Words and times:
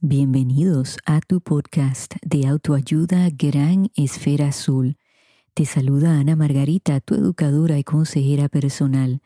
Bienvenidos 0.00 0.98
a 1.06 1.20
tu 1.20 1.40
podcast 1.40 2.14
de 2.22 2.46
autoayuda 2.46 3.30
Gran 3.30 3.90
Esfera 3.96 4.46
Azul. 4.46 4.96
Te 5.54 5.64
saluda 5.64 6.20
Ana 6.20 6.36
Margarita, 6.36 7.00
tu 7.00 7.16
educadora 7.16 7.76
y 7.76 7.82
consejera 7.82 8.48
personal. 8.48 9.22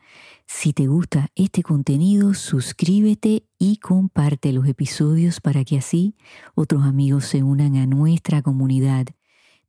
Si 0.47 0.73
te 0.73 0.87
gusta 0.87 1.29
este 1.35 1.61
contenido, 1.61 2.33
suscríbete 2.33 3.43
y 3.59 3.77
comparte 3.77 4.51
los 4.51 4.67
episodios 4.67 5.41
para 5.41 5.63
que 5.63 5.77
así 5.77 6.15
otros 6.55 6.85
amigos 6.85 7.25
se 7.25 7.43
unan 7.43 7.75
a 7.75 7.85
nuestra 7.85 8.41
comunidad. 8.41 9.05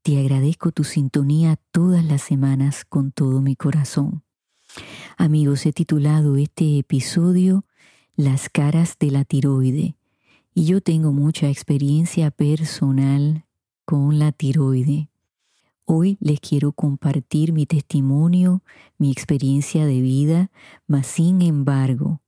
Te 0.01 0.19
agradezco 0.19 0.73
tu 0.73 0.85
sintonía 0.85 1.59
todas 1.71 2.03
las 2.03 2.23
semanas 2.23 2.87
con 2.89 3.13
todo 3.13 3.43
mi 3.43 3.57
corazón. 3.57 4.23
Amigos, 5.19 5.67
he 5.67 5.75
titulado 5.75 6.39
este 6.39 6.79
episodio 6.79 7.67
Las 8.17 8.49
caras 8.49 8.97
de 8.99 9.11
la 9.11 9.27
tiroide 9.27 9.97
y 10.61 10.67
yo 10.67 10.83
tengo 10.83 11.11
mucha 11.11 11.49
experiencia 11.49 12.31
personal 12.31 13.47
con 13.87 14.19
la 14.19 14.31
tiroide. 14.31 15.09
Hoy 15.87 16.19
les 16.21 16.39
quiero 16.39 16.73
compartir 16.73 17.55
mi 17.55 17.65
testimonio, 17.65 18.63
mi 18.99 19.11
experiencia 19.11 19.87
de 19.87 20.03
vida, 20.03 20.51
mas 20.87 21.07
sin 21.07 21.41
embargo, 21.41 22.21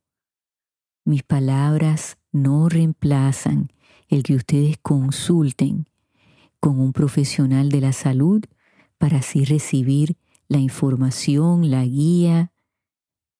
mis 1.04 1.22
palabras 1.22 2.16
no 2.32 2.70
reemplazan 2.70 3.68
el 4.08 4.22
que 4.22 4.36
ustedes 4.36 4.78
consulten 4.80 5.84
con 6.58 6.80
un 6.80 6.94
profesional 6.94 7.68
de 7.68 7.82
la 7.82 7.92
salud 7.92 8.42
para 8.96 9.18
así 9.18 9.44
recibir 9.44 10.16
la 10.48 10.56
información, 10.56 11.70
la 11.70 11.84
guía, 11.84 12.50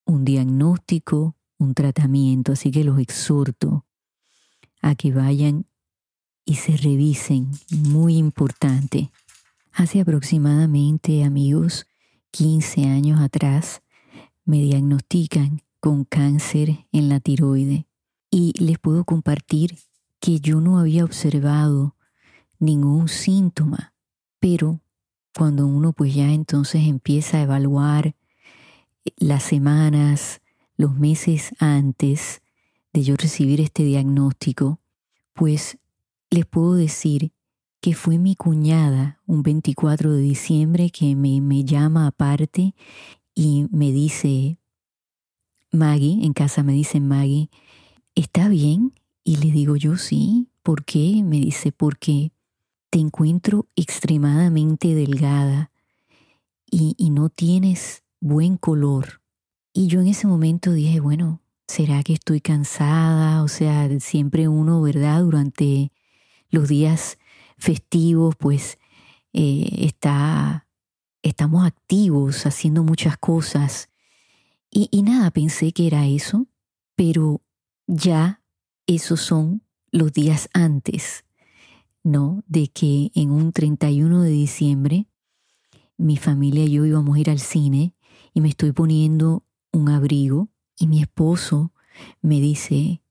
un 0.05 0.27
diagnóstico, 0.27 1.35
un 1.57 1.73
tratamiento. 1.73 2.53
Así 2.53 2.71
que 2.71 2.85
los 2.85 2.99
exhorto 2.99 3.87
a 4.83 4.95
que 4.95 5.13
vayan 5.13 5.65
y 6.45 6.57
se 6.57 6.77
revisen. 6.77 7.51
Muy 7.71 8.17
importante. 8.17 9.11
Hace 9.73 10.01
aproximadamente, 10.01 11.25
amigos, 11.25 11.87
15 12.33 12.85
años 12.87 13.21
atrás, 13.21 13.83
me 14.45 14.59
diagnostican 14.59 15.63
con 15.81 16.05
cáncer 16.05 16.87
en 16.93 17.09
la 17.09 17.21
tiroide. 17.21 17.87
Y 18.31 18.53
les 18.63 18.79
puedo 18.79 19.05
compartir 19.05 19.79
que 20.21 20.41
yo 20.41 20.61
no 20.61 20.79
había 20.79 21.05
observado 21.05 21.97
ningún 22.59 23.09
síntoma, 23.09 23.95
pero 24.39 24.81
cuando 25.37 25.67
uno 25.67 25.93
pues 25.93 26.15
ya 26.15 26.33
entonces 26.33 26.87
empieza 26.87 27.39
a 27.39 27.43
evaluar 27.43 28.15
las 29.17 29.43
semanas, 29.43 30.41
los 30.77 30.95
meses 30.95 31.55
antes 31.59 32.43
de 32.93 33.03
yo 33.03 33.17
recibir 33.17 33.61
este 33.61 33.85
diagnóstico, 33.85 34.81
pues 35.33 35.79
les 36.31 36.47
puedo 36.47 36.75
decir 36.75 37.33
que 37.81 37.95
fue 37.95 38.19
mi 38.19 38.37
cuñada 38.37 39.21
un 39.27 39.43
24 39.43 40.13
de 40.13 40.23
diciembre 40.23 40.91
que 40.91 41.17
me, 41.17 41.41
me 41.41 41.65
llama 41.65 42.07
aparte 42.07 42.75
y 43.35 43.67
me 43.71 43.93
dice, 43.93 44.59
Maggie, 45.71 46.25
en 46.25 46.33
casa 46.33 46.63
me 46.63 46.73
dice 46.73 47.01
Maggie, 47.01 47.51
¿está 48.15 48.49
bien? 48.49 48.93
Y 49.25 49.37
le 49.37 49.51
digo 49.51 49.77
yo 49.77 49.97
sí, 49.97 50.49
¿por 50.63 50.85
qué? 50.85 51.23
Me 51.25 51.41
dice, 51.41 51.73
porque 51.73 52.33
te 52.91 52.99
encuentro 52.99 53.69
extremadamente 53.75 54.95
delgada 54.95 55.71
y, 56.71 57.11
no 57.11 57.29
tienes 57.29 58.03
buen 58.21 58.57
color. 58.57 59.21
Y 59.75 59.89
yo 59.89 60.01
en 60.01 60.07
ese 60.09 60.27
momento 60.27 60.73
dije, 60.73 61.01
bueno, 61.01 61.42
¿será 61.73 62.03
que 62.03 62.13
estoy 62.13 62.43
cansada? 62.43 63.43
O 63.43 63.49
sea, 63.49 63.89
siempre 63.99 64.47
uno, 64.47 64.83
¿verdad? 64.83 65.23
Durante 65.23 65.91
los 66.51 66.69
días 66.69 67.19
festivos, 67.57 68.37
pues 68.37 68.79
eh, 69.33 69.87
está, 69.87 70.69
estamos 71.23 71.67
activos 71.67 72.45
haciendo 72.45 72.85
muchas 72.85 73.17
cosas. 73.17 73.89
Y, 74.71 74.89
y 74.91 75.03
nada, 75.03 75.31
pensé 75.31 75.73
que 75.73 75.87
era 75.87 76.07
eso, 76.07 76.47
pero 76.95 77.41
ya 77.87 78.43
esos 78.87 79.21
son 79.21 79.63
los 79.91 80.13
días 80.13 80.51
antes 80.53 81.25
¿no? 82.05 82.43
De 82.47 82.69
que 82.69 83.11
en 83.15 83.31
un 83.31 83.53
31 83.53 84.23
de 84.23 84.31
diciembre 84.31 85.07
mi 85.97 86.17
familia 86.17 86.65
y 86.65 86.73
yo 86.73 86.85
íbamos 86.85 87.17
a 87.17 87.21
ir 87.21 87.31
al 87.31 87.39
cine 87.39 87.95
y 88.35 88.41
me 88.41 88.49
estoy 88.49 88.73
poniendo 88.73 89.45
un 89.73 89.89
abrigo 89.89 90.52
y 90.83 90.89
mi 90.89 91.01
esposo 91.01 91.71
me 92.23 92.41
dice, 92.41 93.03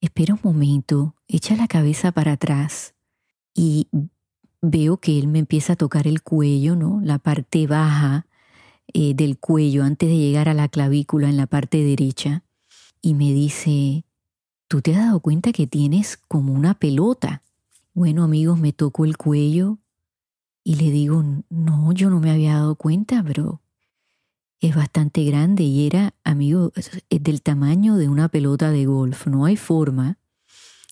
espera 0.00 0.32
un 0.32 0.40
momento, 0.42 1.14
echa 1.26 1.56
la 1.56 1.68
cabeza 1.68 2.10
para 2.10 2.32
atrás 2.32 2.94
y 3.54 3.86
veo 4.62 4.96
que 4.96 5.18
él 5.18 5.28
me 5.28 5.38
empieza 5.38 5.74
a 5.74 5.76
tocar 5.76 6.06
el 6.06 6.22
cuello, 6.22 6.74
¿no? 6.74 7.02
La 7.04 7.18
parte 7.18 7.66
baja 7.66 8.26
eh, 8.94 9.12
del 9.12 9.38
cuello 9.38 9.84
antes 9.84 10.08
de 10.08 10.16
llegar 10.16 10.48
a 10.48 10.54
la 10.54 10.68
clavícula 10.68 11.28
en 11.28 11.36
la 11.36 11.46
parte 11.46 11.84
derecha 11.84 12.44
y 13.02 13.12
me 13.12 13.34
dice, 13.34 14.06
¿tú 14.66 14.80
te 14.80 14.94
has 14.94 15.04
dado 15.04 15.20
cuenta 15.20 15.52
que 15.52 15.66
tienes 15.66 16.16
como 16.16 16.54
una 16.54 16.78
pelota? 16.78 17.42
Bueno, 17.92 18.24
amigos, 18.24 18.58
me 18.58 18.72
tocó 18.72 19.04
el 19.04 19.18
cuello 19.18 19.76
y 20.64 20.76
le 20.76 20.90
digo, 20.90 21.22
no, 21.50 21.92
yo 21.92 22.08
no 22.08 22.20
me 22.20 22.30
había 22.30 22.54
dado 22.54 22.76
cuenta, 22.76 23.22
pero 23.22 23.60
es 24.60 24.74
bastante 24.74 25.24
grande 25.24 25.62
y 25.62 25.86
era, 25.86 26.14
amigo, 26.24 26.72
es 26.74 27.22
del 27.22 27.42
tamaño 27.42 27.96
de 27.96 28.08
una 28.08 28.28
pelota 28.28 28.70
de 28.70 28.86
golf. 28.86 29.26
No 29.26 29.44
hay 29.44 29.56
forma 29.56 30.18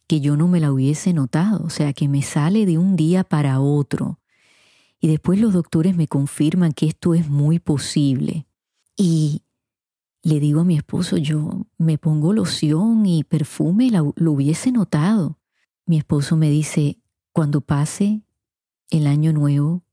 que 0.06 0.20
yo 0.20 0.36
no 0.36 0.46
me 0.46 0.60
la 0.60 0.72
hubiese 0.72 1.12
notado, 1.12 1.64
o 1.64 1.70
sea, 1.70 1.92
que 1.92 2.08
me 2.08 2.22
sale 2.22 2.64
de 2.64 2.78
un 2.78 2.94
día 2.96 3.24
para 3.24 3.60
otro. 3.60 4.20
Y 5.00 5.08
después 5.08 5.40
los 5.40 5.52
doctores 5.52 5.96
me 5.96 6.06
confirman 6.06 6.72
que 6.72 6.86
esto 6.86 7.14
es 7.14 7.28
muy 7.28 7.58
posible. 7.58 8.46
Y 8.96 9.42
le 10.22 10.40
digo 10.40 10.60
a 10.60 10.64
mi 10.64 10.76
esposo, 10.76 11.16
yo 11.16 11.66
me 11.76 11.98
pongo 11.98 12.32
loción 12.32 13.04
y 13.04 13.24
perfume, 13.24 13.90
lo 13.90 14.32
hubiese 14.32 14.72
notado. 14.72 15.38
Mi 15.86 15.98
esposo 15.98 16.36
me 16.36 16.50
dice, 16.50 16.98
cuando 17.32 17.60
pase 17.60 18.22
el 18.90 19.06
año 19.06 19.32
nuevo, 19.32 19.84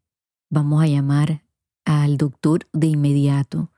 vamos 0.49 0.81
a 0.83 0.87
llamar 0.87 1.42
al 1.85 2.17
doctor 2.17 2.67
de 2.73 2.87
inmediato. 2.87 3.71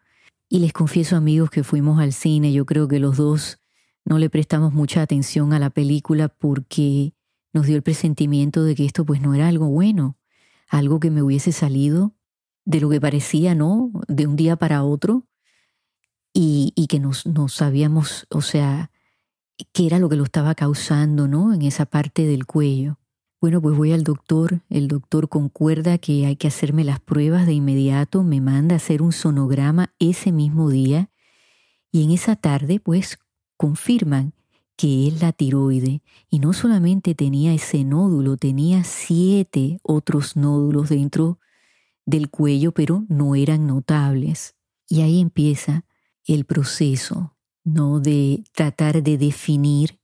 Y 0.50 0.60
les 0.60 0.74
confieso 0.74 1.16
amigos 1.16 1.50
que 1.50 1.64
fuimos 1.64 2.00
al 2.00 2.14
cine, 2.14 2.54
yo 2.54 2.66
creo 2.66 2.88
que 2.88 3.00
los 3.00 3.18
dos 3.18 3.60
no 4.06 4.20
le 4.20 4.30
prestamos 4.30 4.74
mucha 4.74 5.02
atención 5.02 5.54
a 5.54 5.60
la 5.60 5.72
película 5.72 6.30
porque 6.30 7.14
nos 7.54 7.66
dio 7.66 7.76
el 7.76 7.82
presentimiento 7.82 8.64
de 8.64 8.76
que 8.76 8.86
esto 8.86 9.06
pues 9.06 9.22
no 9.22 9.34
era 9.34 9.48
algo 9.48 9.68
bueno, 9.68 10.18
algo 10.70 11.00
que 11.00 11.10
me 11.10 11.24
hubiese 11.24 11.52
salido 11.52 12.14
de 12.66 12.82
lo 12.82 12.90
que 12.90 13.02
parecía, 13.02 13.56
¿no? 13.56 13.92
De 14.08 14.28
un 14.28 14.36
día 14.36 14.56
para 14.56 14.84
otro 14.84 15.28
y, 16.34 16.74
y 16.76 16.88
que 16.88 17.00
nos, 17.00 17.26
nos 17.26 17.54
sabíamos, 17.54 18.28
o 18.30 18.42
sea, 18.42 18.92
qué 19.72 19.88
era 19.88 20.00
lo 20.00 20.10
que 20.10 20.18
lo 20.18 20.24
estaba 20.24 20.54
causando, 20.54 21.28
¿no? 21.28 21.54
En 21.54 21.62
esa 21.62 21.86
parte 21.86 22.26
del 22.26 22.46
cuello. 22.46 23.00
Bueno, 23.46 23.62
pues 23.62 23.78
voy 23.78 23.92
al 23.92 24.04
doctor, 24.04 24.64
el 24.72 24.88
doctor 24.88 25.30
concuerda 25.30 26.00
que 26.00 26.26
hay 26.26 26.36
que 26.36 26.48
hacerme 26.48 26.84
las 26.84 27.00
pruebas 27.00 27.46
de 27.46 27.54
inmediato, 27.54 28.24
me 28.24 28.42
manda 28.42 28.74
a 28.74 28.78
hacer 28.78 29.04
un 29.04 29.12
sonograma 29.12 29.94
ese 30.00 30.32
mismo 30.32 30.72
día 30.72 31.12
y 31.92 32.04
en 32.04 32.10
esa 32.10 32.36
tarde 32.36 32.80
pues 32.80 33.20
confirman 33.56 34.34
que 34.76 35.08
es 35.08 35.22
la 35.22 35.32
tiroide 35.32 36.02
y 36.28 36.40
no 36.40 36.54
solamente 36.54 37.14
tenía 37.14 37.54
ese 37.54 37.84
nódulo, 37.84 38.36
tenía 38.36 38.84
siete 38.84 39.78
otros 39.84 40.36
nódulos 40.36 40.90
dentro 40.90 41.38
del 42.04 42.32
cuello, 42.32 42.72
pero 42.72 43.06
no 43.10 43.36
eran 43.36 43.68
notables. 43.68 44.56
Y 44.90 45.02
ahí 45.02 45.22
empieza 45.22 45.86
el 46.26 46.46
proceso 46.46 47.36
no 47.64 48.00
de 48.00 48.44
tratar 48.54 49.04
de 49.04 49.20
definir 49.20 50.00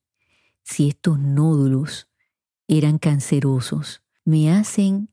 si 0.61 0.89
estos 0.89 1.17
nódulos 1.17 2.10
eran 2.77 2.99
cancerosos. 2.99 4.01
Me 4.23 4.51
hacen 4.51 5.09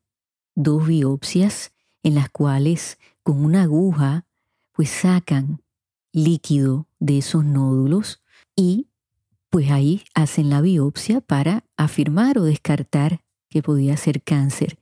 dos 0.55 0.87
biopsias 0.87 1.73
en 2.03 2.15
las 2.15 2.31
cuales 2.31 2.99
con 3.23 3.45
una 3.45 3.63
aguja 3.63 4.27
pues 4.73 4.91
sacan 4.91 5.63
líquido 6.13 6.87
de 7.01 7.19
esos 7.19 7.45
nódulos 7.45 8.23
y 8.55 8.89
pues 9.51 9.71
ahí 9.71 10.05
hacen 10.15 10.51
la 10.51 10.61
biopsia 10.61 11.21
para 11.21 11.65
afirmar 11.77 12.39
o 12.39 12.45
descartar 12.45 13.25
que 13.49 13.63
podía 13.63 13.97
ser 13.97 14.23
cáncer. 14.23 14.79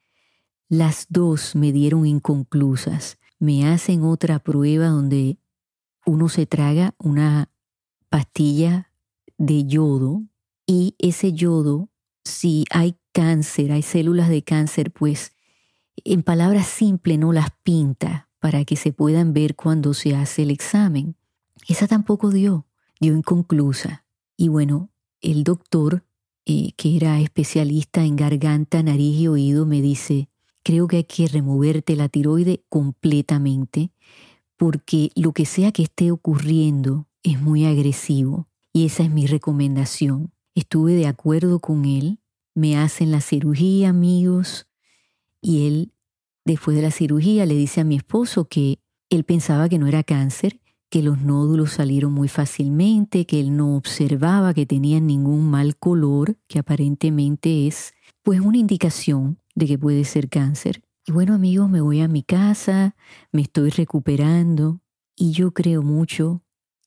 Las 0.69 1.07
dos 1.09 1.55
me 1.55 1.73
dieron 1.73 2.05
inconclusas. 2.05 3.19
Me 3.39 3.69
hacen 3.69 4.03
otra 4.03 4.39
prueba 4.39 4.89
donde 4.89 5.39
uno 6.05 6.29
se 6.29 6.47
traga 6.47 6.95
una 6.99 7.51
pastilla 8.11 8.93
de 9.39 9.67
yodo 9.67 10.25
y 10.67 10.95
ese 10.99 11.33
yodo, 11.33 11.89
si 12.27 12.65
hay 12.71 12.97
cáncer, 13.13 13.73
hay 13.73 13.83
células 13.83 14.29
de 14.29 14.43
cáncer, 14.43 14.91
pues 14.91 15.33
en 16.05 16.23
palabras 16.23 16.67
simples 16.67 17.19
no 17.19 17.33
las 17.33 17.51
pinta 17.63 18.29
para 18.41 18.65
que 18.65 18.77
se 18.77 18.93
puedan 18.93 19.33
ver 19.33 19.55
cuando 19.55 19.95
se 19.95 20.15
hace 20.15 20.43
el 20.43 20.51
examen. 20.51 21.15
Esa 21.69 21.87
tampoco 21.87 22.31
dio, 22.31 22.67
dio 23.01 23.17
inconclusa. 23.17 24.05
Y 24.37 24.49
bueno, 24.49 24.91
el 25.21 25.45
doctor, 25.45 26.05
eh, 26.45 26.73
que 26.77 26.97
era 26.97 27.21
especialista 27.21 28.05
en 28.05 28.17
garganta, 28.17 28.83
nariz 28.83 29.21
y 29.21 29.29
oído, 29.29 29.65
me 29.65 29.81
dice, 29.81 30.29
creo 30.63 30.89
que 30.89 30.99
hay 30.99 31.05
que 31.05 31.29
removerte 31.29 31.97
la 31.97 32.09
tiroide 32.09 32.65
completamente 32.69 33.93
porque 34.57 35.11
lo 35.15 35.33
que 35.33 35.47
sea 35.47 35.71
que 35.71 35.85
esté 35.85 36.11
ocurriendo 36.11 37.07
es 37.23 37.41
muy 37.41 37.67
agresivo 37.67 38.49
y 38.73 38.87
esa 38.87 39.05
es 39.05 39.11
mi 39.11 39.27
recomendación. 39.27 40.33
Estuve 40.57 40.95
de 40.95 41.07
acuerdo 41.07 41.61
con 41.61 41.85
él, 41.85 42.19
me 42.55 42.79
hacen 42.79 43.11
la 43.11 43.21
cirugía, 43.21 43.91
amigos, 43.91 44.67
y 45.43 45.67
él, 45.67 45.93
después 46.47 46.75
de 46.75 46.83
la 46.83 46.91
cirugía, 46.91 47.45
le 47.45 47.55
dice 47.55 47.83
a 47.83 47.85
mi 47.85 47.97
esposo 47.97 48.47
que 48.47 48.79
él 49.11 49.25
pensaba 49.25 49.69
que 49.69 49.79
no 49.79 49.87
era 49.87 50.03
cáncer, 50.03 50.63
que 50.89 51.03
los 51.03 51.21
nódulos 51.21 51.73
salieron 51.73 52.15
muy 52.15 52.29
fácilmente, 52.29 53.27
que 53.27 53.39
él 53.39 53.55
no 53.55 53.77
observaba 53.77 54.55
que 54.55 54.65
tenían 54.65 55.07
ningún 55.07 55.51
mal 55.51 55.77
color, 55.77 56.39
que 56.49 56.59
aparentemente 56.59 57.67
es 57.67 57.93
pues 58.23 58.41
una 58.41 58.57
indicación 58.57 59.39
de 59.55 59.67
que 59.67 59.79
puede 59.79 60.05
ser 60.05 60.31
cáncer. 60.31 60.83
Y 61.05 61.13
bueno 61.13 61.35
amigos, 61.35 61.69
me 61.69 61.83
voy 61.83 62.01
a 62.01 62.09
mi 62.09 62.23
casa, 62.23 62.97
me 63.31 63.43
estoy 63.43 63.69
recuperando 63.69 64.81
y 65.15 65.33
yo 65.33 65.53
creo 65.53 65.83
mucho 65.83 66.46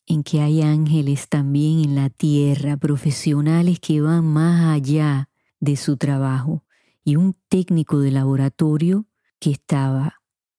en 0.09 0.23
que 0.23 0.41
hay 0.41 0.63
ángeles 0.63 1.29
también 1.29 1.81
en 1.85 1.95
la 1.95 2.09
tierra, 2.09 2.77
profesionales 2.77 3.79
que 3.79 4.01
van 4.01 4.25
más 4.25 4.75
allá 4.75 5.29
de 5.59 5.77
su 5.77 5.97
trabajo. 5.97 6.65
Y 7.05 7.15
un 7.15 7.35
técnico 7.47 7.99
de 7.99 8.11
laboratorio 8.11 9.05
que 9.39 9.51
estaba 9.51 10.15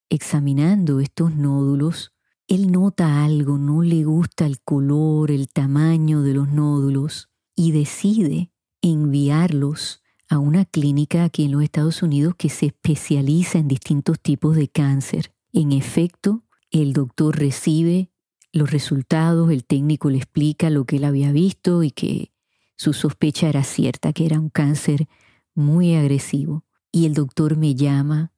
examinando 0.09 1.01
estos 1.01 1.35
nódulos, 1.35 2.13
él 2.47 2.71
nota 2.71 3.25
algo, 3.25 3.59
no 3.59 3.83
le 3.83 4.05
gusta 4.05 4.47
el 4.47 4.61
color, 4.61 5.33
el 5.33 5.49
tamaño 5.49 6.23
de 6.23 6.35
los 6.35 6.49
nódulos 6.49 7.29
y 7.57 7.73
decide 7.73 8.53
enviarlos 8.83 10.01
a 10.29 10.39
una 10.39 10.65
clínica 10.65 11.25
aquí 11.25 11.45
en 11.45 11.53
los 11.53 11.65
Estados 11.65 12.05
Unidos 12.05 12.37
que 12.37 12.51
se 12.51 12.67
especializa 12.67 13.59
en 13.59 13.67
distintos 13.67 14.21
tipos 14.21 14.55
de 14.55 14.69
cáncer. 14.69 15.33
En 15.53 15.73
efecto, 15.73 16.45
el 16.71 16.93
doctor 16.93 17.37
recibe 17.37 18.11
los 18.53 18.71
resultados, 18.71 19.51
el 19.51 19.65
técnico 19.65 20.11
le 20.11 20.19
explica 20.19 20.71
lo 20.71 20.85
que 20.85 20.97
él 20.97 21.05
había 21.05 21.33
visto 21.33 21.83
y 21.83 21.91
que 21.91 22.33
su 22.77 22.93
sospecha 22.93 23.49
era 23.49 23.63
cierta, 23.63 24.13
que 24.13 24.27
era 24.27 24.41
un 24.41 24.49
cáncer 24.49 25.07
muy 25.55 25.95
agresivo. 25.95 26.65
Y 26.93 27.07
el 27.07 27.15
doctor 27.15 27.57
me 27.57 27.75
llama 27.75 28.33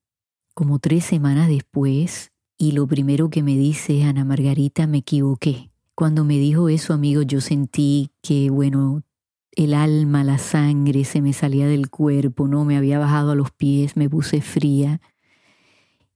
como 0.54 0.78
tres 0.78 1.04
semanas 1.04 1.48
después 1.48 2.32
y 2.58 2.72
lo 2.72 2.86
primero 2.86 3.30
que 3.30 3.42
me 3.42 3.56
dice, 3.56 4.04
Ana 4.04 4.24
Margarita, 4.24 4.86
me 4.86 4.98
equivoqué. 4.98 5.70
Cuando 5.94 6.24
me 6.24 6.38
dijo 6.38 6.68
eso, 6.68 6.92
amigo, 6.92 7.22
yo 7.22 7.40
sentí 7.40 8.10
que, 8.22 8.50
bueno, 8.50 9.02
el 9.52 9.74
alma, 9.74 10.24
la 10.24 10.38
sangre 10.38 11.04
se 11.04 11.20
me 11.20 11.32
salía 11.32 11.66
del 11.66 11.90
cuerpo, 11.90 12.48
no 12.48 12.64
me 12.64 12.76
había 12.76 12.98
bajado 12.98 13.32
a 13.32 13.34
los 13.34 13.50
pies, 13.50 13.96
me 13.96 14.08
puse 14.08 14.40
fría 14.40 15.00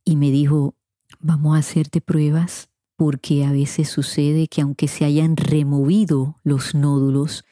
y 0.05 0.17
me 0.17 0.31
dijo, 0.31 0.75
vamos 1.21 1.57
a 1.57 1.61
hacerte 1.61 2.01
pruebas 2.01 2.71
porque 2.97 3.45
a 3.45 3.53
veces 3.53 3.89
sucede 3.89 4.49
que 4.49 4.63
aunque 4.63 4.89
se 4.89 5.05
hayan 5.05 5.37
removido 5.37 6.37
los 6.43 6.75
nódulos, 6.75 7.45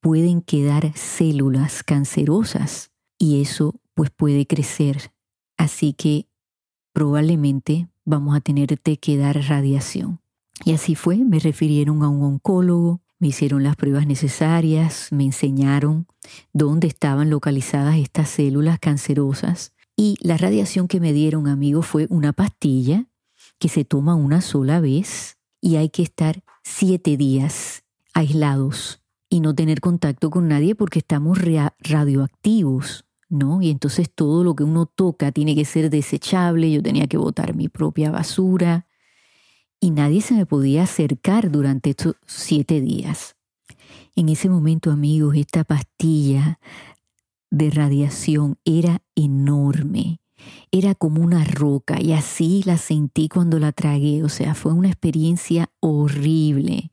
pueden 0.00 0.42
quedar 0.42 0.92
células 0.96 1.82
cancerosas 1.82 2.90
y 3.18 3.40
eso 3.40 3.74
pues 3.94 4.10
puede 4.10 4.46
crecer. 4.46 5.12
Así 5.56 5.92
que 5.92 6.26
probablemente 6.92 7.88
vamos 8.04 8.36
a 8.36 8.40
tenerte 8.40 8.96
que 8.96 9.16
dar 9.16 9.36
radiación. 9.48 10.20
Y 10.64 10.72
así 10.72 10.94
fue, 10.94 11.16
me 11.18 11.38
refirieron 11.38 12.02
a 12.02 12.08
un 12.08 12.22
oncólogo, 12.22 13.00
me 13.20 13.28
hicieron 13.28 13.62
las 13.62 13.76
pruebas 13.76 14.06
necesarias, 14.06 15.08
me 15.12 15.24
enseñaron 15.24 16.06
dónde 16.52 16.88
estaban 16.88 17.30
localizadas 17.30 17.96
estas 17.96 18.28
células 18.28 18.78
cancerosas 18.78 19.72
y 19.96 20.16
la 20.20 20.36
radiación 20.36 20.86
que 20.86 21.00
me 21.00 21.12
dieron, 21.12 21.48
amigos, 21.48 21.86
fue 21.86 22.06
una 22.08 22.32
pastilla 22.32 23.06
que 23.58 23.68
se 23.68 23.84
toma 23.84 24.14
una 24.14 24.40
sola 24.40 24.80
vez 24.80 25.38
y 25.60 25.76
hay 25.76 25.88
que 25.88 26.02
estar 26.02 26.42
siete 26.62 27.16
días 27.16 27.84
aislados 28.14 29.02
y 29.28 29.40
no 29.40 29.54
tener 29.54 29.80
contacto 29.80 30.30
con 30.30 30.48
nadie 30.48 30.74
porque 30.74 31.00
estamos 31.00 31.38
radioactivos, 31.80 33.04
¿no? 33.28 33.60
Y 33.60 33.70
entonces 33.70 34.10
todo 34.12 34.44
lo 34.44 34.54
que 34.54 34.64
uno 34.64 34.86
toca 34.86 35.32
tiene 35.32 35.54
que 35.54 35.64
ser 35.64 35.90
desechable, 35.90 36.70
yo 36.70 36.82
tenía 36.82 37.06
que 37.06 37.18
botar 37.18 37.54
mi 37.54 37.68
propia 37.68 38.10
basura, 38.10 38.86
y 39.80 39.90
nadie 39.90 40.20
se 40.20 40.34
me 40.34 40.46
podía 40.46 40.84
acercar 40.84 41.50
durante 41.50 41.90
estos 41.90 42.16
siete 42.26 42.80
días. 42.80 43.36
En 44.16 44.28
ese 44.28 44.48
momento, 44.48 44.90
amigos, 44.90 45.36
esta 45.36 45.62
pastilla 45.62 46.58
de 47.50 47.70
radiación 47.70 48.58
era 48.64 49.02
enorme, 49.14 50.20
era 50.70 50.94
como 50.94 51.22
una 51.22 51.44
roca 51.44 52.00
y 52.00 52.12
así 52.12 52.62
la 52.64 52.78
sentí 52.78 53.28
cuando 53.28 53.58
la 53.58 53.72
tragué, 53.72 54.22
o 54.22 54.28
sea, 54.28 54.54
fue 54.54 54.72
una 54.72 54.88
experiencia 54.88 55.70
horrible. 55.80 56.92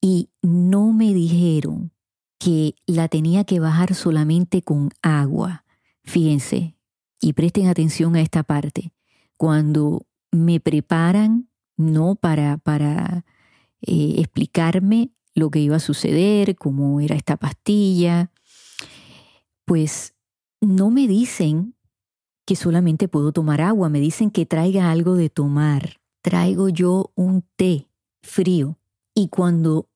Y 0.00 0.30
no 0.42 0.92
me 0.92 1.12
dijeron 1.12 1.92
que 2.38 2.74
la 2.86 3.08
tenía 3.08 3.44
que 3.44 3.60
bajar 3.60 3.94
solamente 3.94 4.62
con 4.62 4.90
agua. 5.02 5.64
Fíjense 6.04 6.76
y 7.20 7.32
presten 7.32 7.66
atención 7.66 8.14
a 8.16 8.20
esta 8.20 8.42
parte. 8.44 8.92
Cuando 9.36 10.06
me 10.30 10.60
preparan 10.60 11.48
no 11.76 12.16
para, 12.16 12.58
para 12.58 13.24
eh, 13.82 14.16
explicarme 14.18 15.10
lo 15.34 15.50
que 15.50 15.60
iba 15.60 15.76
a 15.76 15.80
suceder, 15.80 16.56
cómo 16.56 17.00
era 17.00 17.16
esta 17.16 17.36
pastilla, 17.36 18.30
pues 19.64 20.14
no 20.60 20.90
me 20.90 21.06
dicen 21.06 21.74
que 22.48 22.56
solamente 22.56 23.08
puedo 23.08 23.30
tomar 23.30 23.60
agua, 23.60 23.90
me 23.90 24.00
dicen 24.00 24.30
que 24.30 24.46
traiga 24.46 24.90
algo 24.90 25.16
de 25.16 25.28
tomar. 25.28 26.00
Traigo 26.22 26.70
yo 26.70 27.12
un 27.14 27.44
té 27.56 27.88
frío 28.22 28.78
y 29.14 29.28
cuando 29.28 29.90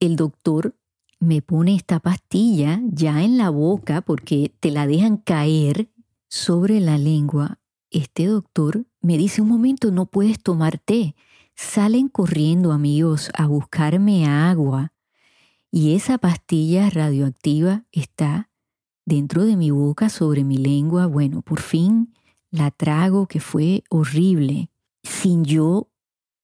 el 0.00 0.16
doctor 0.16 0.74
me 1.18 1.42
pone 1.42 1.74
esta 1.74 2.00
pastilla 2.00 2.80
ya 2.90 3.22
en 3.22 3.36
la 3.36 3.50
boca 3.50 4.00
porque 4.00 4.54
te 4.60 4.70
la 4.70 4.86
dejan 4.86 5.18
caer 5.18 5.90
sobre 6.26 6.80
la 6.80 6.96
lengua, 6.96 7.58
este 7.90 8.24
doctor 8.24 8.86
me 9.02 9.18
dice 9.18 9.42
un 9.42 9.48
momento, 9.48 9.90
no 9.90 10.06
puedes 10.06 10.42
tomar 10.42 10.78
té. 10.78 11.14
Salen 11.54 12.08
corriendo 12.08 12.72
amigos 12.72 13.30
a 13.34 13.46
buscarme 13.46 14.24
agua 14.24 14.94
y 15.70 15.94
esa 15.94 16.16
pastilla 16.16 16.88
radioactiva 16.88 17.84
está 17.92 18.49
dentro 19.10 19.44
de 19.44 19.56
mi 19.56 19.72
boca, 19.72 20.08
sobre 20.08 20.44
mi 20.44 20.56
lengua. 20.56 21.06
Bueno, 21.06 21.42
por 21.42 21.60
fin 21.60 22.14
la 22.50 22.70
trago, 22.70 23.26
que 23.26 23.40
fue 23.40 23.82
horrible, 23.90 24.70
sin 25.02 25.44
yo 25.44 25.88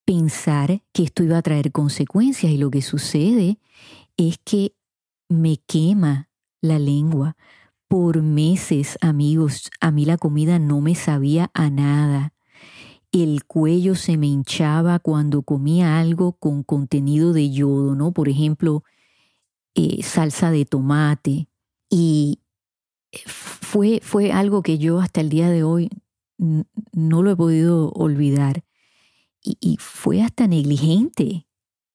pensar 0.04 0.82
que 0.92 1.04
esto 1.04 1.22
iba 1.22 1.38
a 1.38 1.42
traer 1.42 1.70
consecuencias. 1.70 2.52
Y 2.52 2.58
lo 2.58 2.70
que 2.70 2.82
sucede 2.82 3.58
es 4.16 4.38
que 4.44 4.74
me 5.28 5.58
quema 5.58 6.28
la 6.60 6.78
lengua, 6.78 7.36
por 7.88 8.20
meses, 8.20 8.98
amigos, 9.00 9.70
a 9.80 9.92
mí 9.92 10.04
la 10.04 10.16
comida 10.16 10.58
no 10.58 10.80
me 10.80 10.96
sabía 10.96 11.52
a 11.54 11.70
nada. 11.70 12.34
El 13.12 13.44
cuello 13.44 13.94
se 13.94 14.16
me 14.16 14.26
hinchaba 14.26 14.98
cuando 14.98 15.42
comía 15.42 16.00
algo 16.00 16.32
con 16.32 16.64
contenido 16.64 17.32
de 17.32 17.50
yodo, 17.50 17.94
¿no? 17.94 18.10
Por 18.10 18.28
ejemplo, 18.28 18.82
eh, 19.76 20.02
salsa 20.02 20.50
de 20.50 20.64
tomate. 20.64 21.48
Y 21.88 22.40
fue, 23.26 24.00
fue 24.02 24.32
algo 24.32 24.62
que 24.62 24.78
yo 24.78 25.00
hasta 25.00 25.20
el 25.20 25.28
día 25.28 25.50
de 25.50 25.62
hoy 25.62 25.90
no 26.38 27.22
lo 27.22 27.30
he 27.30 27.36
podido 27.36 27.90
olvidar. 27.90 28.64
Y, 29.42 29.56
y 29.60 29.76
fue 29.78 30.22
hasta 30.22 30.46
negligente 30.46 31.46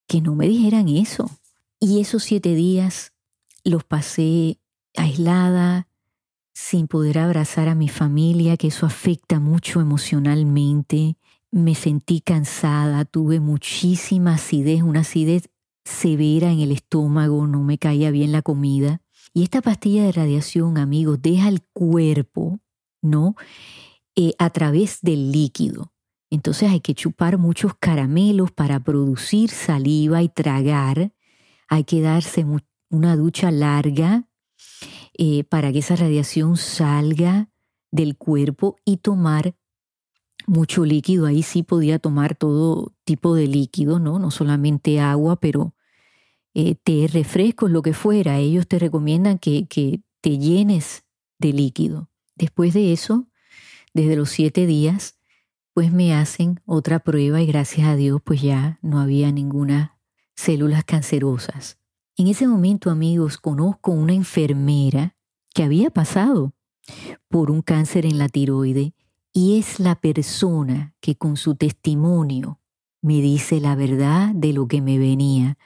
que 0.07 0.21
no 0.21 0.35
me 0.35 0.47
dijeran 0.47 0.87
eso. 0.89 1.29
Y 1.79 1.99
esos 1.99 2.23
siete 2.23 2.55
días 2.55 3.13
los 3.63 3.83
pasé 3.83 4.59
aislada, 4.95 5.87
sin 6.53 6.87
poder 6.87 7.19
abrazar 7.19 7.67
a 7.69 7.75
mi 7.75 7.89
familia, 7.89 8.57
que 8.57 8.67
eso 8.67 8.85
afecta 8.85 9.39
mucho 9.39 9.81
emocionalmente. 9.81 11.17
Me 11.49 11.75
sentí 11.75 12.21
cansada, 12.21 13.05
tuve 13.05 13.39
muchísima 13.39 14.35
acidez, 14.35 14.83
una 14.83 15.01
acidez 15.01 15.49
severa 15.83 16.51
en 16.51 16.59
el 16.59 16.71
estómago, 16.71 17.47
no 17.47 17.63
me 17.63 17.77
caía 17.77 18.11
bien 18.11 18.31
la 18.31 18.41
comida. 18.41 19.00
Y 19.33 19.43
esta 19.43 19.61
pastilla 19.61 20.03
de 20.03 20.11
radiación, 20.11 20.77
amigos, 20.77 21.21
deja 21.21 21.47
el 21.47 21.61
cuerpo, 21.61 22.59
¿no? 23.01 23.35
Eh, 24.15 24.33
a 24.39 24.49
través 24.49 24.99
del 25.01 25.31
líquido. 25.31 25.93
Entonces 26.29 26.69
hay 26.69 26.81
que 26.81 26.95
chupar 26.95 27.37
muchos 27.37 27.73
caramelos 27.75 28.51
para 28.51 28.79
producir 28.81 29.49
saliva 29.49 30.21
y 30.21 30.29
tragar. 30.29 31.13
Hay 31.67 31.83
que 31.83 32.01
darse 32.01 32.45
una 32.89 33.15
ducha 33.15 33.51
larga 33.51 34.27
eh, 35.17 35.43
para 35.45 35.71
que 35.71 35.79
esa 35.79 35.95
radiación 35.95 36.57
salga 36.57 37.49
del 37.91 38.17
cuerpo 38.17 38.77
y 38.85 38.97
tomar 38.97 39.55
mucho 40.47 40.85
líquido. 40.85 41.25
Ahí 41.25 41.43
sí 41.43 41.63
podía 41.63 41.99
tomar 41.99 42.35
todo 42.35 42.93
tipo 43.03 43.35
de 43.35 43.47
líquido, 43.47 43.99
¿no? 43.99 44.19
No 44.19 44.31
solamente 44.31 44.99
agua, 44.99 45.37
pero 45.39 45.73
eh, 46.53 46.75
té, 46.75 47.07
refrescos, 47.11 47.71
lo 47.71 47.81
que 47.81 47.93
fuera. 47.93 48.37
Ellos 48.37 48.67
te 48.67 48.79
recomiendan 48.79 49.39
que, 49.39 49.67
que 49.67 50.01
te 50.21 50.37
llenes 50.37 51.03
de 51.39 51.53
líquido. 51.53 52.09
Después 52.35 52.73
de 52.73 52.93
eso, 52.93 53.27
desde 53.93 54.15
los 54.15 54.29
siete 54.29 54.65
días, 54.65 55.15
pues 55.73 55.91
me 55.91 56.13
hacen 56.13 56.59
otra 56.65 56.99
prueba 56.99 57.41
y 57.41 57.45
gracias 57.45 57.87
a 57.87 57.95
Dios 57.95 58.21
pues 58.23 58.41
ya 58.41 58.79
no 58.81 58.99
había 58.99 59.31
ninguna 59.31 59.97
células 60.35 60.83
cancerosas. 60.83 61.77
En 62.17 62.27
ese 62.27 62.47
momento, 62.47 62.89
amigos, 62.89 63.37
conozco 63.37 63.91
una 63.91 64.13
enfermera 64.13 65.15
que 65.53 65.63
había 65.63 65.89
pasado 65.89 66.53
por 67.29 67.51
un 67.51 67.61
cáncer 67.61 68.05
en 68.05 68.17
la 68.17 68.29
tiroide 68.29 68.93
y 69.33 69.59
es 69.59 69.79
la 69.79 69.95
persona 69.95 70.93
que 70.99 71.15
con 71.15 71.37
su 71.37 71.55
testimonio 71.55 72.59
me 73.01 73.21
dice 73.21 73.59
la 73.59 73.75
verdad 73.75 74.31
de 74.35 74.53
lo 74.53 74.67
que 74.67 74.81
me 74.81 74.99
venía. 74.99 75.57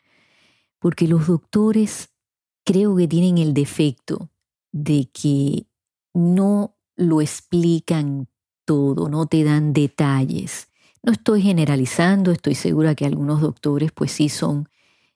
Porque 0.85 1.07
los 1.07 1.25
doctores 1.25 2.13
creo 2.63 2.95
que 2.95 3.07
tienen 3.07 3.39
el 3.39 3.55
defecto 3.55 4.29
de 4.71 5.09
que 5.11 5.65
no 6.13 6.77
lo 6.95 7.21
explican 7.21 8.27
todo, 8.65 9.09
no 9.09 9.25
te 9.25 9.43
dan 9.43 9.73
detalles. 9.73 10.67
No 11.01 11.11
estoy 11.11 11.41
generalizando, 11.41 12.29
estoy 12.29 12.53
segura 12.53 12.93
que 12.93 13.03
algunos 13.03 13.41
doctores 13.41 13.91
pues 13.93 14.11
sí 14.11 14.29
son 14.29 14.69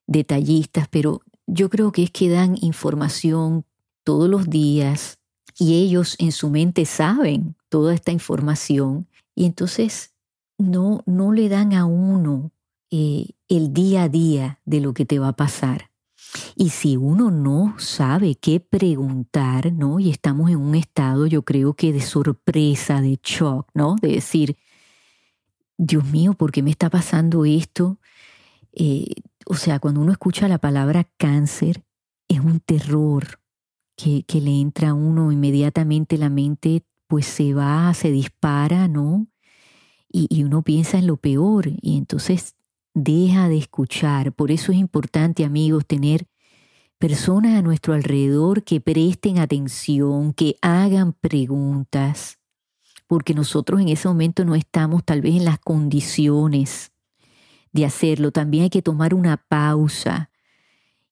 detallistas, 0.07 0.87
pero 0.89 1.21
yo 1.45 1.69
creo 1.69 1.91
que 1.91 2.01
es 2.01 2.09
que 2.09 2.29
dan 2.29 2.57
información 2.59 3.63
todos 4.03 4.27
los 4.27 4.49
días 4.49 5.19
y 5.59 5.83
ellos 5.83 6.15
en 6.17 6.31
su 6.31 6.49
mente 6.49 6.85
saben 6.85 7.55
toda 7.69 7.93
esta 7.93 8.11
información 8.11 9.07
y 9.35 9.45
entonces 9.45 10.15
no, 10.57 11.03
no 11.05 11.31
le 11.31 11.47
dan 11.47 11.73
a 11.73 11.85
uno 11.85 12.51
eh, 12.89 13.35
el 13.49 13.73
día 13.73 14.03
a 14.03 14.09
día 14.09 14.59
de 14.65 14.79
lo 14.79 14.93
que 14.93 15.05
te 15.05 15.19
va 15.19 15.29
a 15.29 15.35
pasar. 15.35 15.89
Y 16.55 16.69
si 16.69 16.95
uno 16.95 17.31
no 17.31 17.75
sabe 17.79 18.35
qué 18.35 18.59
preguntar, 18.59 19.73
¿no? 19.73 19.99
Y 19.99 20.11
estamos 20.11 20.51
en 20.51 20.57
un 20.57 20.75
estado, 20.75 21.25
yo 21.25 21.43
creo 21.43 21.73
que 21.73 21.91
de 21.91 22.01
sorpresa, 22.01 23.01
de 23.01 23.19
shock, 23.23 23.67
¿no? 23.73 23.95
De 23.95 24.09
decir, 24.09 24.55
Dios 25.77 26.05
mío, 26.05 26.33
¿por 26.33 26.51
qué 26.51 26.61
me 26.61 26.69
está 26.69 26.89
pasando 26.89 27.45
esto? 27.45 27.97
Eh, 28.73 29.07
o 29.45 29.55
sea, 29.55 29.79
cuando 29.79 30.01
uno 30.01 30.11
escucha 30.11 30.47
la 30.47 30.59
palabra 30.59 31.09
cáncer, 31.17 31.83
es 32.27 32.39
un 32.39 32.59
terror 32.59 33.39
que, 33.95 34.23
que 34.23 34.39
le 34.39 34.59
entra 34.61 34.89
a 34.89 34.93
uno 34.93 35.31
inmediatamente 35.31 36.17
la 36.17 36.29
mente, 36.29 36.83
pues 37.07 37.25
se 37.25 37.55
va, 37.55 37.91
se 37.95 38.11
dispara, 38.11 38.87
¿no? 38.87 39.27
Y, 40.11 40.27
y 40.29 40.43
uno 40.43 40.61
piensa 40.61 40.99
en 40.99 41.07
lo 41.07 41.17
peor 41.17 41.67
y 41.81 41.97
entonces 41.97 42.55
deja 42.93 43.49
de 43.49 43.57
escuchar. 43.57 44.33
Por 44.33 44.51
eso 44.51 44.71
es 44.71 44.77
importante, 44.77 45.45
amigos, 45.45 45.85
tener 45.85 46.27
personas 46.97 47.57
a 47.57 47.61
nuestro 47.61 47.93
alrededor 47.93 48.63
que 48.63 48.81
presten 48.81 49.39
atención, 49.39 50.33
que 50.33 50.57
hagan 50.61 51.13
preguntas, 51.13 52.39
porque 53.07 53.33
nosotros 53.33 53.81
en 53.81 53.89
ese 53.89 54.07
momento 54.07 54.45
no 54.45 54.53
estamos 54.53 55.03
tal 55.03 55.21
vez 55.21 55.35
en 55.35 55.45
las 55.45 55.59
condiciones 55.59 56.91
de 57.71 57.85
hacerlo. 57.85 58.31
También 58.31 58.63
hay 58.63 58.69
que 58.69 58.81
tomar 58.81 59.13
una 59.13 59.37
pausa 59.37 60.29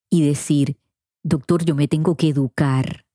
y 0.09 0.25
decir, 0.25 0.77
doctor, 1.23 1.65
yo 1.65 1.73
me 1.73 1.87
tengo 1.87 2.15
que 2.15 2.29
educar 2.29 3.06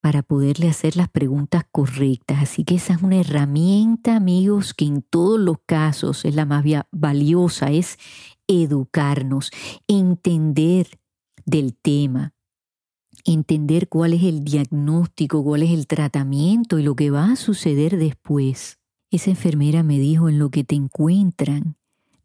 para 0.00 0.22
poderle 0.22 0.68
hacer 0.68 0.96
las 0.96 1.08
preguntas 1.08 1.64
correctas. 1.70 2.42
Así 2.42 2.64
que 2.64 2.76
esa 2.76 2.94
es 2.94 3.02
una 3.02 3.16
herramienta, 3.16 4.16
amigos, 4.16 4.74
que 4.74 4.84
en 4.84 5.02
todos 5.02 5.40
los 5.40 5.56
casos 5.66 6.24
es 6.24 6.34
la 6.34 6.46
más 6.46 6.64
valiosa, 6.90 7.70
es 7.70 7.98
educarnos, 8.46 9.50
entender 9.86 10.98
del 11.44 11.74
tema, 11.74 12.34
entender 13.24 13.88
cuál 13.88 14.14
es 14.14 14.22
el 14.22 14.44
diagnóstico, 14.44 15.42
cuál 15.42 15.62
es 15.62 15.70
el 15.70 15.86
tratamiento 15.86 16.78
y 16.78 16.82
lo 16.82 16.94
que 16.94 17.10
va 17.10 17.32
a 17.32 17.36
suceder 17.36 17.98
después. 17.98 18.78
Esa 19.10 19.30
enfermera 19.30 19.82
me 19.82 19.98
dijo, 19.98 20.28
en 20.28 20.38
lo 20.38 20.50
que 20.50 20.64
te 20.64 20.74
encuentran, 20.74 21.76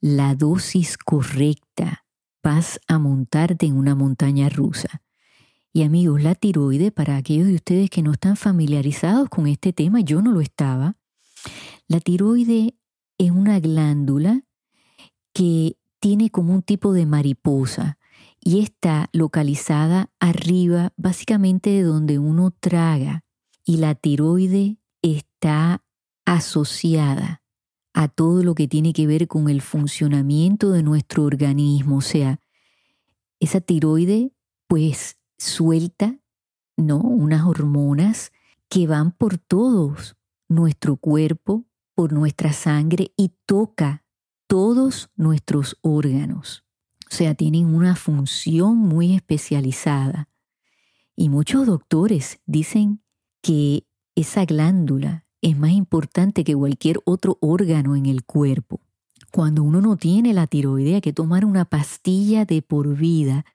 la 0.02 0.36
dosis 0.36 0.98
correcta, 0.98 2.06
vas 2.44 2.82
a 2.88 3.00
montarte 3.00 3.66
en 3.66 3.78
una 3.78 3.96
montaña 3.96 4.50
rusa. 4.50 5.02
Y 5.74 5.82
amigos, 5.82 6.22
la 6.22 6.36
tiroide, 6.36 6.92
para 6.92 7.18
aquellos 7.18 7.48
de 7.48 7.56
ustedes 7.56 7.90
que 7.90 8.04
no 8.04 8.12
están 8.12 8.36
familiarizados 8.36 9.28
con 9.28 9.48
este 9.48 9.74
tema, 9.74 10.02
yo 10.02 10.22
no 10.22 10.32
lo 10.32 10.40
estaba, 10.40 10.98
la 11.88 12.00
tiroide 12.00 12.76
es 13.18 13.32
una 13.32 13.60
glándula 13.60 14.44
que 15.34 15.78
tiene 16.00 16.30
como 16.30 16.54
un 16.54 16.62
tipo 16.62 16.94
de 16.94 17.06
mariposa 17.06 17.98
y 18.40 18.60
está 18.60 19.10
localizada 19.14 20.12
arriba, 20.20 20.94
básicamente 20.96 21.72
de 21.72 21.84
donde 21.84 22.20
uno 22.20 22.52
traga. 22.52 23.24
Y 23.66 23.78
la 23.78 23.96
tiroide 23.96 24.78
está 25.02 25.84
asociada 26.26 27.42
a 27.94 28.08
todo 28.08 28.44
lo 28.44 28.56
que 28.56 28.68
tiene 28.68 28.94
que 28.94 29.08
ver 29.08 29.28
con 29.28 29.50
el 29.50 29.62
funcionamiento 29.62 30.72
de 30.72 30.84
nuestro 30.84 31.24
organismo. 31.24 31.98
O 31.98 32.02
sea, 32.02 32.40
esa 33.40 33.62
tiroide 33.62 34.34
pues 34.68 35.18
suelta, 35.44 36.18
¿no? 36.78 37.00
Unas 37.00 37.46
hormonas 37.46 38.32
que 38.70 38.88
van 38.88 39.12
por 39.12 39.38
todos 39.38 40.16
nuestro 40.50 40.98
cuerpo, 40.98 41.66
por 41.96 42.14
nuestra 42.14 42.54
sangre 42.54 43.12
y 43.18 43.34
toca 43.46 44.04
todos 44.48 45.10
nuestros 45.16 45.78
órganos. 45.82 46.64
O 47.12 47.16
sea, 47.16 47.36
tienen 47.36 47.74
una 47.74 47.96
función 47.96 48.78
muy 48.78 49.14
especializada. 49.16 50.30
Y 51.16 51.30
muchos 51.30 51.68
doctores 51.68 52.40
dicen 52.46 53.04
que 53.42 53.86
esa 54.16 54.46
glándula 54.46 55.26
es 55.42 55.58
más 55.58 55.72
importante 55.72 56.44
que 56.44 56.56
cualquier 56.56 57.00
otro 57.06 57.38
órgano 57.42 57.96
en 57.96 58.08
el 58.08 58.24
cuerpo. 58.24 58.80
Cuando 59.32 59.64
uno 59.64 59.82
no 59.82 59.98
tiene 59.98 60.34
la 60.34 60.48
tiroidea, 60.48 60.96
hay 60.96 61.02
que 61.02 61.14
tomar 61.14 61.46
una 61.46 61.66
pastilla 61.66 62.46
de 62.46 62.62
por 62.62 62.96
vida 62.96 63.46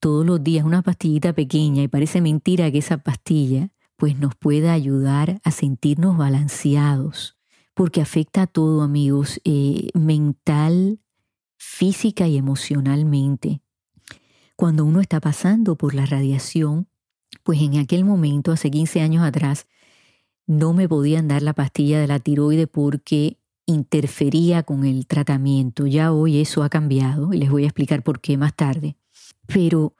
todos 0.00 0.24
los 0.24 0.42
días 0.42 0.64
una 0.64 0.82
pastillita 0.82 1.32
pequeña 1.32 1.82
y 1.82 1.88
parece 1.88 2.20
mentira 2.20 2.70
que 2.70 2.78
esa 2.78 2.98
pastilla 2.98 3.70
pues 3.96 4.18
nos 4.18 4.36
pueda 4.36 4.72
ayudar 4.72 5.40
a 5.42 5.50
sentirnos 5.50 6.16
balanceados, 6.16 7.36
porque 7.74 8.00
afecta 8.00 8.42
a 8.42 8.46
todo 8.46 8.82
amigos, 8.82 9.40
eh, 9.44 9.88
mental, 9.94 11.00
física 11.56 12.28
y 12.28 12.36
emocionalmente. 12.36 13.60
Cuando 14.54 14.84
uno 14.84 15.00
está 15.00 15.20
pasando 15.20 15.76
por 15.76 15.94
la 15.94 16.06
radiación, 16.06 16.88
pues 17.42 17.60
en 17.60 17.76
aquel 17.78 18.04
momento, 18.04 18.52
hace 18.52 18.70
15 18.70 19.00
años 19.00 19.24
atrás, 19.24 19.66
no 20.46 20.74
me 20.74 20.88
podían 20.88 21.28
dar 21.28 21.42
la 21.42 21.52
pastilla 21.52 22.00
de 22.00 22.06
la 22.06 22.20
tiroide 22.20 22.66
porque 22.66 23.38
interfería 23.66 24.62
con 24.62 24.84
el 24.84 25.06
tratamiento. 25.06 25.86
Ya 25.86 26.12
hoy 26.12 26.40
eso 26.40 26.62
ha 26.62 26.68
cambiado 26.68 27.32
y 27.32 27.38
les 27.38 27.50
voy 27.50 27.64
a 27.64 27.66
explicar 27.66 28.02
por 28.02 28.20
qué 28.20 28.36
más 28.36 28.54
tarde. 28.54 28.96
Pero 29.48 29.94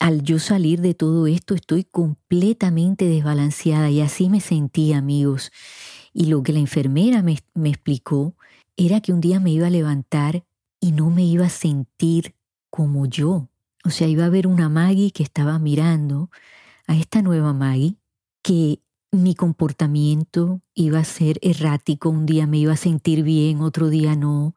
al 0.00 0.22
yo 0.22 0.38
salir 0.38 0.80
de 0.80 0.94
todo 0.94 1.26
esto 1.26 1.54
estoy 1.54 1.84
completamente 1.84 3.06
desbalanceada 3.06 3.90
y 3.90 4.00
así 4.00 4.28
me 4.28 4.40
sentí, 4.40 4.92
amigos. 4.92 5.50
Y 6.12 6.26
lo 6.26 6.42
que 6.42 6.52
la 6.52 6.58
enfermera 6.58 7.22
me, 7.22 7.38
me, 7.54 7.70
explicó 7.70 8.34
era 8.76 9.00
que 9.00 9.12
un 9.12 9.20
día 9.20 9.40
me 9.40 9.50
iba 9.50 9.66
a 9.66 9.70
levantar 9.70 10.44
y 10.80 10.92
no 10.92 11.10
me 11.10 11.24
iba 11.24 11.46
a 11.46 11.50
sentir 11.50 12.34
como 12.70 13.06
yo. 13.06 13.48
O 13.84 13.90
sea, 13.90 14.06
iba 14.06 14.24
a 14.24 14.30
ver 14.30 14.46
una 14.46 14.68
Maggie 14.68 15.12
que 15.12 15.22
estaba 15.22 15.58
mirando 15.58 16.30
a 16.86 16.96
esta 16.96 17.22
nueva 17.22 17.52
Maggie, 17.52 17.96
que 18.42 18.82
mi 19.10 19.34
comportamiento 19.34 20.60
iba 20.74 20.98
a 20.98 21.04
ser 21.04 21.38
errático, 21.42 22.10
un 22.10 22.26
día 22.26 22.46
me 22.46 22.58
iba 22.58 22.72
a 22.72 22.76
sentir 22.76 23.22
bien, 23.22 23.60
otro 23.60 23.88
día 23.88 24.16
no, 24.16 24.54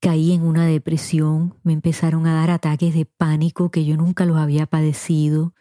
Caí 0.00 0.32
en 0.32 0.42
una 0.42 0.64
depresión, 0.64 1.58
me 1.62 1.74
empezaron 1.74 2.26
a 2.26 2.34
dar 2.34 2.50
ataques 2.50 2.94
de 2.94 3.04
pánico 3.04 3.70
que 3.70 3.84
yo 3.84 3.98
nunca 3.98 4.24
los 4.24 4.38
había 4.38 4.64
padecido. 4.64 5.54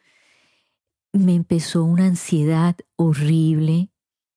Me 1.12 1.36
empezó 1.36 1.84
una 1.84 2.06
ansiedad 2.06 2.78
horrible. 2.96 3.90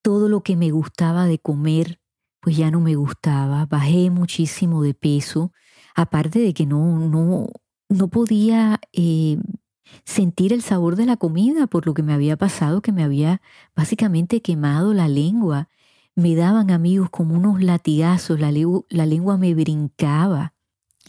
Todo 0.02 0.28
lo 0.28 0.42
que 0.42 0.56
me 0.56 0.73
gustaba 0.73 1.26
de 1.26 1.38
comer, 1.38 2.00
pues 2.40 2.56
ya 2.56 2.73
no 2.73 2.80
me 2.80 2.97
gustaba. 2.97 3.66
Bajé 3.66 4.11
muchísimo 4.11 4.82
de 4.82 4.94
peso. 4.94 5.52
Aparte 5.94 6.40
de 6.40 6.52
que 6.52 6.66
no, 6.66 6.99
no, 7.09 7.47
no 7.88 8.09
podía 8.09 8.80
eh, 8.92 9.38
sentir 10.04 10.52
el 10.52 10.62
sabor 10.62 10.97
de 10.97 11.06
la 11.06 11.16
comida 11.16 11.68
por 11.68 11.87
lo 11.87 11.94
que 11.94 12.02
me 12.02 12.12
había 12.12 12.37
pasado, 12.37 12.82
que 12.82 12.90
me 12.90 13.04
había 13.04 13.40
básicamente 13.76 14.42
quemado 14.42 14.94
la 14.94 15.06
lengua 15.06 15.68
me 16.14 16.35
daban 16.35 16.71
amigos 16.71 17.11
como 17.11 17.35
unos 17.35 17.62
latigazos, 17.62 18.38
la, 18.38 18.50
lengua 18.50 19.37
me 19.37 19.54
brincaba. 19.54 20.54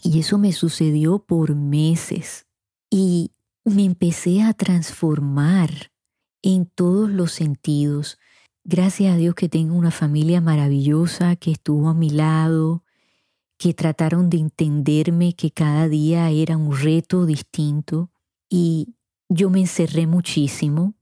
Y 0.02 0.20
eso 0.20 0.38
me 0.38 0.52
sucedió 0.52 1.18
por 1.20 1.54
meses. 1.54 2.46
Y 2.90 3.32
me 3.64 3.84
empecé 3.84 4.42
a 4.42 4.52
transformar 4.52 5.92
en 6.42 6.66
todos 6.66 7.10
los 7.10 7.32
sentidos. 7.32 8.18
Gracias 8.64 9.14
a 9.14 9.16
Dios 9.16 9.34
que 9.34 9.48
tengo 9.48 9.74
una 9.74 9.90
familia 9.90 10.40
maravillosa 10.40 11.36
que 11.36 11.52
estuvo 11.52 11.88
a 11.88 11.94
mi 11.94 12.10
lado, 12.10 12.82
que 13.58 13.74
trataron 13.74 14.30
de 14.30 14.38
entenderme 14.38 15.34
que 15.34 15.50
cada 15.50 15.88
día 15.88 16.30
era 16.30 16.56
un 16.56 16.76
reto 16.76 17.24
distinto 17.24 18.10
y 18.48 18.94
yo 19.28 19.50
me 19.50 19.60
encerré 19.60 20.06
muchísimo. 20.06 20.94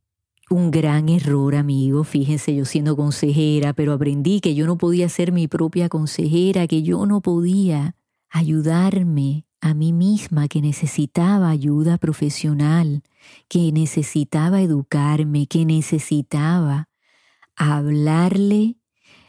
Un 0.53 0.71
gran 0.71 1.09
error, 1.09 1.55
amigo. 1.55 2.05
Fíjense, 2.05 2.55
yo 2.55 2.67
siendo 2.67 2.95
consejera, 2.95 3.73
pero 3.73 3.95
aprendí 3.95 4.43
que 4.43 4.55
yo 4.55 4.67
no 4.67 4.77
podía 4.77 5.09
ser 5.09 5.33
mi 5.33 5.49
propia 5.49 5.89
consejera, 5.89 6.67
que 6.67 6.83
yo 6.83 7.07
no 7.07 7.23
podía 7.23 7.97
ayudarme 8.29 9.47
a 9.63 9.73
mí 9.73 9.95
misma, 9.95 10.49
que 10.49 10.61
necesitaba 10.61 11.49
ayuda 11.49 11.97
profesional, 11.97 13.03
que 13.49 13.73
necesitaba 13.73 14.61
educarme, 14.61 15.47
que 15.47 15.65
necesitaba 15.65 16.91
hablarle 17.57 18.77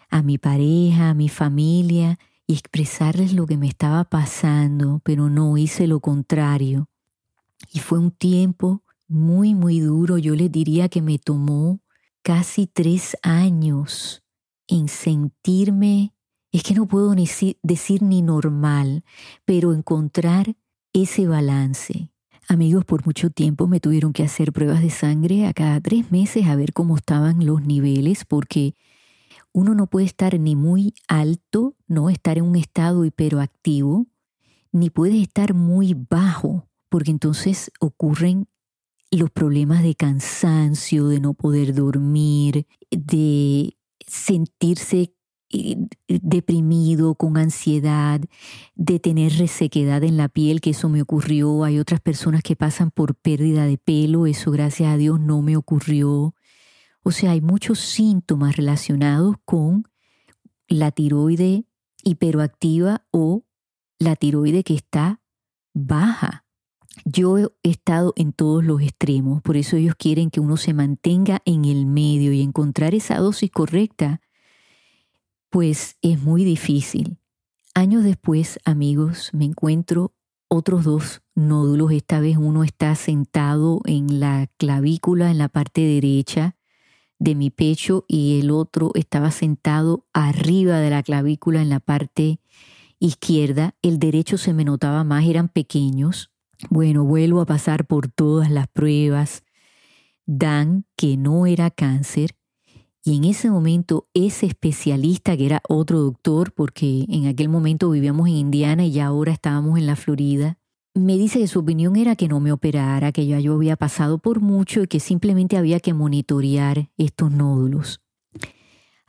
a 0.10 0.24
mi 0.24 0.38
pareja, 0.38 1.12
a 1.12 1.14
mi 1.14 1.30
familia 1.30 2.20
y 2.46 2.56
expresarles 2.56 3.32
lo 3.32 3.48
que 3.48 3.56
me 3.56 3.70
estaba 3.70 4.04
pasando, 4.04 5.00
pero 5.06 5.30
no 5.30 5.56
hice 5.56 5.88
lo 5.88 6.02
contrario. 6.02 6.90
Y 7.72 7.80
fue 7.80 7.98
un 7.98 8.12
tiempo 8.12 8.84
muy, 9.08 9.56
muy 9.56 9.80
duro. 9.80 10.18
Yo 10.18 10.36
les 10.36 10.52
diría 10.52 10.90
que 10.90 11.02
me 11.02 11.20
tomó 11.20 11.80
casi 12.22 12.68
tres 12.68 13.18
años 13.22 14.24
en 14.68 14.88
sentirme, 14.88 16.14
es 16.52 16.64
que 16.64 16.74
no 16.74 16.88
puedo 16.88 17.14
decir 17.16 18.02
ni 18.02 18.22
normal, 18.22 19.04
pero 19.46 19.74
encontrar 19.74 20.56
ese 20.94 21.28
balance. 21.28 22.10
Amigos, 22.48 22.86
por 22.86 23.06
mucho 23.06 23.30
tiempo 23.30 23.68
me 23.68 23.80
tuvieron 23.80 24.14
que 24.14 24.24
hacer 24.24 24.52
pruebas 24.52 24.82
de 24.82 24.90
sangre 24.90 25.48
a 25.48 25.54
cada 25.54 25.80
tres 25.80 26.12
meses 26.12 26.46
a 26.46 26.56
ver 26.56 26.74
cómo 26.74 26.98
estaban 26.98 27.46
los 27.46 27.64
niveles, 27.64 28.26
porque 28.26 28.76
uno 29.54 29.76
no 29.76 29.88
puede 29.88 30.06
estar 30.06 30.40
ni 30.40 30.56
muy 30.56 30.94
alto, 31.08 31.76
no 31.88 32.10
estar 32.10 32.38
en 32.38 32.46
un 32.46 32.56
estado 32.56 33.06
hiperoactivo, 33.06 34.08
ni 34.72 34.90
puede 34.90 35.22
estar 35.22 35.54
muy 35.54 35.94
bajo, 35.94 36.68
porque 36.90 37.12
entonces 37.12 37.72
ocurren 37.80 38.48
los 39.18 39.30
problemas 39.32 39.84
de 39.84 39.96
cansancio, 39.96 41.08
de 41.08 41.20
no 41.20 41.34
poder 41.34 41.74
dormir, 41.74 42.66
de 42.90 43.78
sentirse 44.06 45.14
eh, 45.50 45.78
deprimido, 46.08 47.14
con 47.16 47.38
ansiedad, 47.38 48.20
de 48.76 49.00
tener 49.00 49.34
resequedad 49.34 50.04
en 50.04 50.18
la 50.18 50.30
piel, 50.30 50.62
que 50.62 50.72
eso 50.72 50.90
me 50.90 51.02
ocurrió. 51.02 51.64
Hay 51.64 51.78
otras 51.80 52.02
personas 52.02 52.42
que 52.42 52.56
pasan 52.56 52.90
por 52.90 53.16
pérdida 53.16 53.66
de 53.68 53.78
pelo, 53.78 54.26
eso 54.26 54.50
gracias 54.50 54.92
a 54.92 54.98
Dios 54.98 55.20
no 55.20 55.42
me 55.42 55.58
ocurrió. 55.58 56.34
O 57.04 57.12
sea, 57.12 57.32
hay 57.32 57.42
muchos 57.42 57.80
síntomas 57.80 58.56
relacionados 58.56 59.36
con 59.46 59.88
la 60.68 60.92
tiroide 60.92 61.66
hiperoactiva 62.04 63.06
o 63.12 63.46
la 64.00 64.16
tiroide 64.16 64.64
que 64.64 64.74
está 64.74 65.22
baja. 65.74 66.46
Yo 67.06 67.38
he 67.38 67.50
estado 67.64 68.14
en 68.16 68.34
todos 68.34 68.64
los 68.64 68.82
extremos, 68.82 69.42
por 69.42 69.58
eso 69.58 69.78
ellos 69.78 69.96
quieren 69.98 70.30
que 70.30 70.40
uno 70.40 70.58
se 70.58 70.74
mantenga 70.74 71.42
en 71.46 71.66
el 71.66 71.86
medio 71.86 72.34
y 72.34 72.42
encontrar 72.42 72.94
esa 72.96 73.18
dosis 73.18 73.52
correcta, 73.52 74.22
pues 75.50 75.98
es 76.02 76.22
muy 76.22 76.44
difícil. 76.44 77.18
Años 77.76 78.04
después, 78.04 78.60
amigos, 78.66 79.32
me 79.34 79.46
encuentro 79.46 80.14
otros 80.48 80.84
dos 80.84 81.22
nódulos. 81.36 81.92
Esta 81.92 82.20
vez 82.20 82.38
uno 82.38 82.64
está 82.64 82.96
sentado 82.96 83.82
en 83.86 84.20
la 84.20 84.48
clavícula, 84.58 85.32
en 85.32 85.40
la 85.40 85.50
parte 85.50 85.82
derecha, 85.82 86.56
de 87.20 87.36
mi 87.36 87.50
pecho 87.50 88.06
y 88.08 88.40
el 88.40 88.52
otro 88.52 88.92
estaba 88.96 89.32
sentado 89.32 90.06
arriba 90.14 90.80
de 90.80 90.90
la 90.90 91.04
clavícula 91.04 91.62
en 91.62 91.70
la 91.70 91.80
parte 91.80 92.40
izquierda. 93.00 93.76
El 93.82 93.98
derecho 93.98 94.38
se 94.38 94.54
me 94.54 94.66
notaba 94.66 95.04
más, 95.04 95.26
eran 95.26 95.48
pequeños. 95.48 96.33
Bueno, 96.70 97.04
vuelvo 97.04 97.42
a 97.42 97.46
pasar 97.46 97.86
por 97.86 98.08
todas 98.08 98.50
las 98.50 98.68
pruebas. 98.68 99.44
Dan 100.26 100.86
que 100.96 101.18
no 101.18 101.46
era 101.46 101.70
cáncer. 101.70 102.36
Y 103.04 103.18
en 103.18 103.26
ese 103.26 103.50
momento 103.50 104.08
ese 104.14 104.46
especialista, 104.46 105.36
que 105.36 105.46
era 105.46 105.62
otro 105.68 106.00
doctor, 106.00 106.54
porque 106.54 107.06
en 107.10 107.28
aquel 107.28 107.50
momento 107.50 107.90
vivíamos 107.90 108.30
en 108.30 108.36
Indiana 108.36 108.86
y 108.86 108.92
ya 108.92 109.08
ahora 109.08 109.34
estábamos 109.34 109.78
en 109.78 109.88
la 109.88 109.98
Florida, 109.98 110.58
me 110.96 111.18
dice 111.18 111.40
que 111.40 111.48
su 111.48 111.60
opinión 111.60 111.96
era 111.96 112.16
que 112.16 112.28
no 112.28 112.40
me 112.40 112.52
operara, 112.52 113.12
que 113.12 113.26
ya 113.26 113.40
yo 113.40 113.56
había 113.56 113.76
pasado 113.76 114.20
por 114.20 114.42
mucho 114.42 114.84
y 114.84 114.88
que 114.88 115.00
simplemente 115.00 115.58
había 115.58 115.80
que 115.80 115.94
monitorear 115.94 116.92
estos 116.98 117.32
nódulos. 117.32 118.02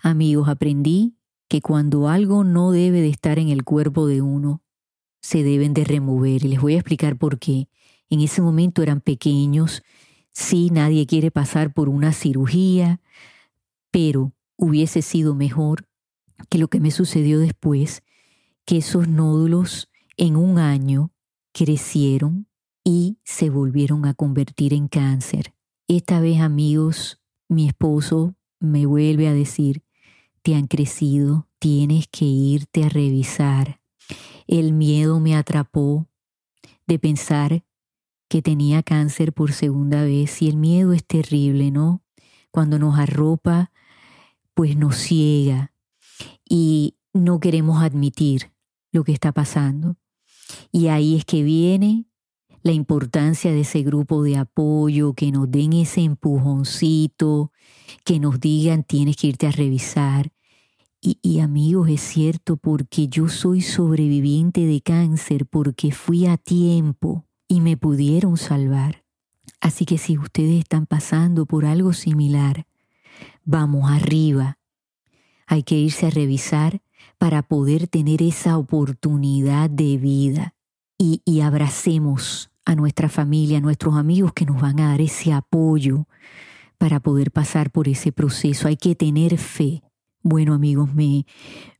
Amigos, 0.02 0.48
aprendí 0.48 1.16
que 1.46 1.60
cuando 1.60 2.08
algo 2.08 2.42
no 2.42 2.72
debe 2.72 3.00
de 3.00 3.10
estar 3.10 3.38
en 3.38 3.48
el 3.48 3.64
cuerpo 3.64 4.06
de 4.06 4.22
uno, 4.22 4.63
se 5.24 5.42
deben 5.42 5.72
de 5.72 5.84
remover. 5.84 6.44
Y 6.44 6.48
les 6.48 6.60
voy 6.60 6.74
a 6.74 6.76
explicar 6.76 7.16
por 7.16 7.38
qué. 7.38 7.66
En 8.10 8.20
ese 8.20 8.42
momento 8.42 8.82
eran 8.82 9.00
pequeños, 9.00 9.82
sí, 10.30 10.68
nadie 10.70 11.06
quiere 11.06 11.30
pasar 11.30 11.72
por 11.72 11.88
una 11.88 12.12
cirugía, 12.12 13.00
pero 13.90 14.34
hubiese 14.58 15.00
sido 15.00 15.34
mejor 15.34 15.88
que 16.50 16.58
lo 16.58 16.68
que 16.68 16.78
me 16.78 16.90
sucedió 16.90 17.38
después, 17.38 18.02
que 18.66 18.76
esos 18.76 19.08
nódulos 19.08 19.88
en 20.18 20.36
un 20.36 20.58
año 20.58 21.10
crecieron 21.52 22.46
y 22.84 23.16
se 23.24 23.48
volvieron 23.48 24.04
a 24.04 24.12
convertir 24.12 24.74
en 24.74 24.88
cáncer. 24.88 25.54
Esta 25.88 26.20
vez, 26.20 26.40
amigos, 26.40 27.18
mi 27.48 27.66
esposo 27.66 28.34
me 28.60 28.84
vuelve 28.84 29.28
a 29.28 29.32
decir, 29.32 29.84
te 30.42 30.54
han 30.54 30.66
crecido, 30.66 31.48
tienes 31.58 32.08
que 32.08 32.26
irte 32.26 32.84
a 32.84 32.90
revisar. 32.90 33.80
El 34.46 34.72
miedo 34.72 35.20
me 35.20 35.36
atrapó 35.36 36.06
de 36.86 36.98
pensar 36.98 37.64
que 38.28 38.42
tenía 38.42 38.82
cáncer 38.82 39.32
por 39.32 39.52
segunda 39.52 40.04
vez 40.04 40.42
y 40.42 40.48
el 40.48 40.56
miedo 40.56 40.92
es 40.92 41.04
terrible, 41.04 41.70
¿no? 41.70 42.02
Cuando 42.50 42.78
nos 42.78 42.98
arropa, 42.98 43.70
pues 44.54 44.76
nos 44.76 44.96
ciega 44.96 45.72
y 46.48 46.96
no 47.12 47.40
queremos 47.40 47.82
admitir 47.82 48.52
lo 48.92 49.04
que 49.04 49.12
está 49.12 49.32
pasando. 49.32 49.96
Y 50.70 50.88
ahí 50.88 51.16
es 51.16 51.24
que 51.24 51.42
viene 51.42 52.06
la 52.62 52.72
importancia 52.72 53.52
de 53.52 53.60
ese 53.60 53.82
grupo 53.82 54.22
de 54.22 54.36
apoyo, 54.36 55.12
que 55.12 55.30
nos 55.30 55.50
den 55.50 55.74
ese 55.74 56.00
empujoncito, 56.00 57.52
que 58.04 58.18
nos 58.18 58.40
digan 58.40 58.84
tienes 58.84 59.16
que 59.16 59.28
irte 59.28 59.46
a 59.46 59.52
revisar. 59.52 60.32
Y, 61.06 61.18
y, 61.20 61.40
amigos, 61.40 61.90
es 61.90 62.00
cierto, 62.00 62.56
porque 62.56 63.08
yo 63.08 63.28
soy 63.28 63.60
sobreviviente 63.60 64.64
de 64.64 64.80
cáncer, 64.80 65.44
porque 65.44 65.92
fui 65.92 66.24
a 66.24 66.38
tiempo 66.38 67.26
y 67.46 67.60
me 67.60 67.76
pudieron 67.76 68.38
salvar. 68.38 69.04
Así 69.60 69.84
que 69.84 69.98
si 69.98 70.16
ustedes 70.16 70.60
están 70.60 70.86
pasando 70.86 71.44
por 71.44 71.66
algo 71.66 71.92
similar, 71.92 72.66
vamos 73.44 73.90
arriba. 73.90 74.56
Hay 75.46 75.62
que 75.62 75.74
irse 75.74 76.06
a 76.06 76.10
revisar 76.10 76.80
para 77.18 77.42
poder 77.42 77.86
tener 77.86 78.22
esa 78.22 78.56
oportunidad 78.56 79.68
de 79.68 79.98
vida. 79.98 80.54
Y, 80.96 81.20
y 81.26 81.42
abracemos 81.42 82.50
a 82.64 82.76
nuestra 82.76 83.10
familia, 83.10 83.58
a 83.58 83.60
nuestros 83.60 83.96
amigos 83.96 84.32
que 84.32 84.46
nos 84.46 84.58
van 84.58 84.80
a 84.80 84.88
dar 84.88 85.02
ese 85.02 85.34
apoyo 85.34 86.06
para 86.78 86.98
poder 87.00 87.30
pasar 87.30 87.70
por 87.70 87.88
ese 87.88 88.10
proceso. 88.10 88.68
Hay 88.68 88.78
que 88.78 88.94
tener 88.94 89.36
fe. 89.36 89.82
Bueno 90.26 90.54
amigos, 90.54 90.94
me, 90.94 91.26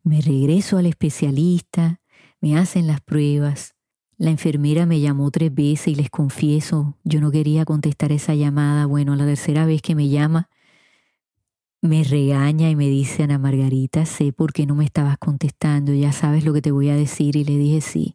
me 0.02 0.20
regreso 0.20 0.76
al 0.76 0.84
especialista, 0.84 2.02
me 2.42 2.58
hacen 2.58 2.86
las 2.86 3.00
pruebas. 3.00 3.74
La 4.18 4.30
enfermera 4.30 4.84
me 4.84 5.00
llamó 5.00 5.30
tres 5.30 5.52
veces 5.54 5.88
y 5.88 5.94
les 5.94 6.10
confieso, 6.10 6.98
yo 7.04 7.22
no 7.22 7.30
quería 7.30 7.64
contestar 7.64 8.12
esa 8.12 8.34
llamada. 8.34 8.84
Bueno, 8.84 9.16
la 9.16 9.24
tercera 9.24 9.64
vez 9.64 9.80
que 9.80 9.94
me 9.94 10.10
llama, 10.10 10.50
me 11.80 12.04
regaña 12.04 12.68
y 12.68 12.76
me 12.76 12.86
dice, 12.86 13.22
Ana 13.22 13.38
Margarita, 13.38 14.04
sé 14.04 14.30
por 14.34 14.52
qué 14.52 14.66
no 14.66 14.74
me 14.74 14.84
estabas 14.84 15.16
contestando, 15.16 15.94
ya 15.94 16.12
sabes 16.12 16.44
lo 16.44 16.52
que 16.52 16.60
te 16.60 16.70
voy 16.70 16.90
a 16.90 16.96
decir. 16.96 17.36
Y 17.36 17.44
le 17.44 17.56
dije, 17.56 17.80
sí. 17.80 18.14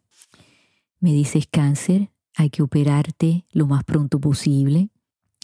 Me 1.00 1.12
dices 1.12 1.48
cáncer, 1.50 2.12
hay 2.36 2.50
que 2.50 2.62
operarte 2.62 3.46
lo 3.50 3.66
más 3.66 3.82
pronto 3.82 4.20
posible. 4.20 4.90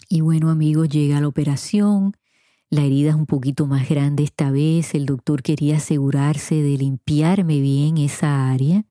Y 0.07 0.21
bueno, 0.21 0.49
amigos, 0.49 0.87
llega 0.87 1.19
la 1.19 1.27
operación. 1.27 2.15
La 2.69 2.83
herida 2.83 3.11
es 3.11 3.15
un 3.15 3.25
poquito 3.25 3.65
más 3.65 3.87
grande 3.87 4.23
esta 4.23 4.51
vez. 4.51 4.93
El 4.93 5.05
doctor 5.05 5.41
quería 5.41 5.77
asegurarse 5.77 6.55
de 6.55 6.77
limpiarme 6.77 7.59
bien 7.61 7.97
esa 7.97 8.51
área. 8.51 8.85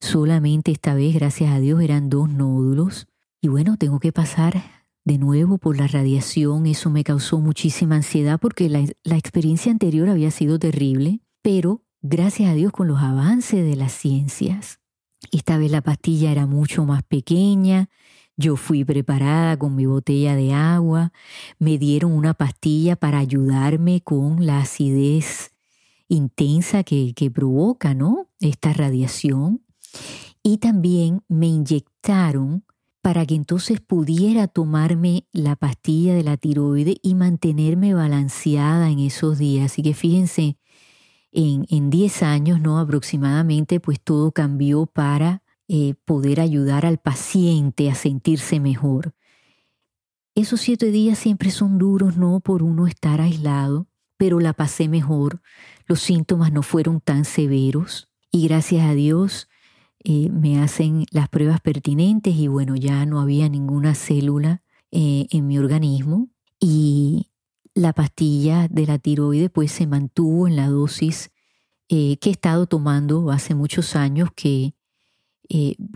Solamente 0.00 0.70
esta 0.70 0.94
vez, 0.94 1.14
gracias 1.14 1.50
a 1.52 1.60
Dios, 1.60 1.80
eran 1.82 2.10
dos 2.10 2.28
nódulos. 2.28 3.08
Y 3.40 3.48
bueno, 3.48 3.76
tengo 3.78 4.00
que 4.00 4.12
pasar 4.12 4.62
de 5.04 5.18
nuevo 5.18 5.58
por 5.58 5.78
la 5.78 5.86
radiación, 5.86 6.66
eso 6.66 6.90
me 6.90 7.04
causó 7.04 7.40
muchísima 7.40 7.96
ansiedad 7.96 8.38
porque 8.38 8.68
la, 8.68 9.16
experiencia 9.16 9.72
anterior 9.72 10.08
había 10.08 10.30
sido 10.30 10.58
terrible, 10.58 11.20
pero 11.42 11.82
gracias 12.02 12.50
a 12.50 12.54
Dios 12.54 12.72
con 12.72 12.86
los 12.86 13.00
avances 13.00 13.64
de 13.64 13.76
las 13.76 13.92
ciencias, 13.92 14.78
esta 15.32 15.58
vez 15.58 15.70
la 15.70 15.80
pastilla 15.80 16.30
era 16.30 16.46
mucho 16.46 16.84
más 16.84 17.02
pequeña, 17.02 17.88
yo 18.40 18.56
fui 18.56 18.84
preparada 18.84 19.58
con 19.58 19.76
mi 19.76 19.86
botella 19.86 20.34
de 20.34 20.52
agua, 20.52 21.12
me 21.58 21.78
dieron 21.78 22.12
una 22.12 22.34
pastilla 22.34 22.96
para 22.96 23.18
ayudarme 23.18 24.00
con 24.00 24.46
la 24.46 24.60
acidez 24.60 25.52
intensa 26.08 26.82
que, 26.82 27.30
provoca, 27.32 27.94
¿no? 27.94 28.26
Esta 28.40 28.72
radiación. 28.72 29.62
Y 30.42 30.58
también 30.58 31.22
me 31.28 31.46
inyectaron 31.46 32.64
para 33.02 33.26
que 33.26 33.34
entonces 33.34 33.80
pudiera 33.80 34.48
tomarme 34.48 35.26
la 35.32 35.54
pastilla 35.56 36.14
de 36.14 36.22
la 36.22 36.36
tiroide 36.36 36.96
y 37.02 37.14
mantenerme 37.14 37.94
balanceada 37.94 38.90
en 38.90 38.98
esos 38.98 39.38
días. 39.38 39.72
Así 39.72 39.82
que 39.82 39.94
fíjense, 39.94 40.56
en, 41.32 41.90
10 41.90 42.22
años, 42.22 42.60
¿no? 42.60 42.78
Aproximadamente, 42.78 43.80
pues 43.80 44.00
todo 44.00 44.32
cambió 44.32 44.86
para 44.86 45.42
eh, 45.72 45.94
poder 46.04 46.40
ayudar 46.40 46.84
al 46.84 46.98
paciente 46.98 47.92
a 47.92 47.94
sentirse 47.94 48.58
mejor. 48.58 49.14
Esos 50.34 50.60
siete 50.60 50.90
días 50.90 51.16
siempre 51.16 51.52
son 51.52 51.78
duros, 51.78 52.16
¿no? 52.16 52.40
Por 52.40 52.64
uno 52.64 52.88
estar 52.88 53.20
aislado, 53.20 53.86
pero 54.16 54.40
la 54.40 54.52
pasé 54.52 54.88
mejor. 54.88 55.42
Los 55.86 56.00
síntomas 56.00 56.52
no 56.52 56.64
fueron 56.64 57.00
tan 57.00 57.24
severos 57.24 58.08
y 58.32 58.48
gracias 58.48 58.84
a 58.84 58.94
Dios 58.94 59.48
eh, 60.02 60.28
me 60.30 60.60
hacen 60.60 61.04
las 61.12 61.28
pruebas 61.28 61.60
pertinentes 61.60 62.34
y 62.34 62.48
bueno, 62.48 62.74
ya 62.74 63.06
no 63.06 63.20
había 63.20 63.48
ninguna 63.48 63.94
célula 63.94 64.64
eh, 64.90 65.28
en 65.30 65.46
mi 65.46 65.60
organismo 65.60 66.30
y 66.58 67.28
la 67.74 67.92
pastilla 67.92 68.66
de 68.66 68.86
la 68.86 68.98
tiroide 68.98 69.50
pues 69.50 69.70
se 69.70 69.86
mantuvo 69.86 70.48
en 70.48 70.56
la 70.56 70.66
dosis 70.66 71.30
que 71.86 72.18
he 72.20 72.30
estado 72.30 72.66
tomando 72.66 73.30
hace 73.30 73.54
muchos 73.56 73.96
años 73.96 74.30
que, 74.34 74.74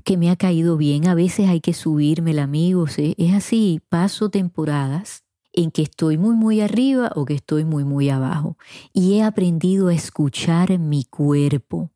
que 0.04 0.16
me 0.16 0.30
ha 0.30 0.36
caído 0.36 0.76
bien. 0.76 1.06
A 1.06 1.14
veces 1.14 1.48
hay 1.48 1.60
que 1.60 1.74
subirme, 1.74 2.38
amigos. 2.40 2.96
Es 2.98 3.32
así, 3.32 3.80
paso 3.88 4.28
temporadas 4.28 5.24
en 5.52 5.70
que 5.70 5.82
estoy 5.82 6.18
muy 6.18 6.34
muy 6.34 6.60
arriba 6.60 7.12
o 7.14 7.24
que 7.24 7.34
estoy 7.34 7.64
muy 7.64 7.84
muy 7.84 8.10
abajo. 8.10 8.58
Y 8.92 9.14
he 9.14 9.22
aprendido 9.22 9.88
a 9.88 9.94
escuchar 9.94 10.78
mi 10.78 11.04
cuerpo. 11.04 11.90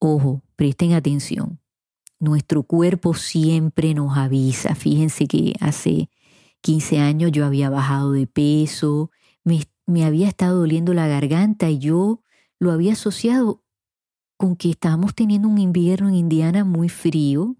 Ojo, 0.00 0.42
presten 0.56 0.92
atención. 0.92 1.60
Nuestro 2.18 2.62
cuerpo 2.64 3.14
siempre 3.14 3.94
nos 3.94 4.16
avisa. 4.16 4.74
Fíjense 4.74 5.26
que 5.26 5.54
hace 5.60 6.10
15 6.62 6.98
años 6.98 7.32
yo 7.32 7.46
había 7.46 7.70
bajado 7.70 8.12
de 8.12 8.26
peso, 8.26 9.10
me, 9.44 10.04
había 10.04 10.28
estado 10.28 10.58
doliendo 10.58 10.94
la 10.94 11.06
garganta 11.06 11.70
y 11.70 11.78
yo 11.78 12.22
lo 12.58 12.72
había 12.72 12.94
asociado 12.94 13.62
con 14.44 14.56
que 14.56 14.68
estábamos 14.68 15.14
teniendo 15.14 15.48
un 15.48 15.56
invierno 15.56 16.10
en 16.10 16.16
Indiana 16.16 16.64
muy 16.64 16.90
frío 16.90 17.56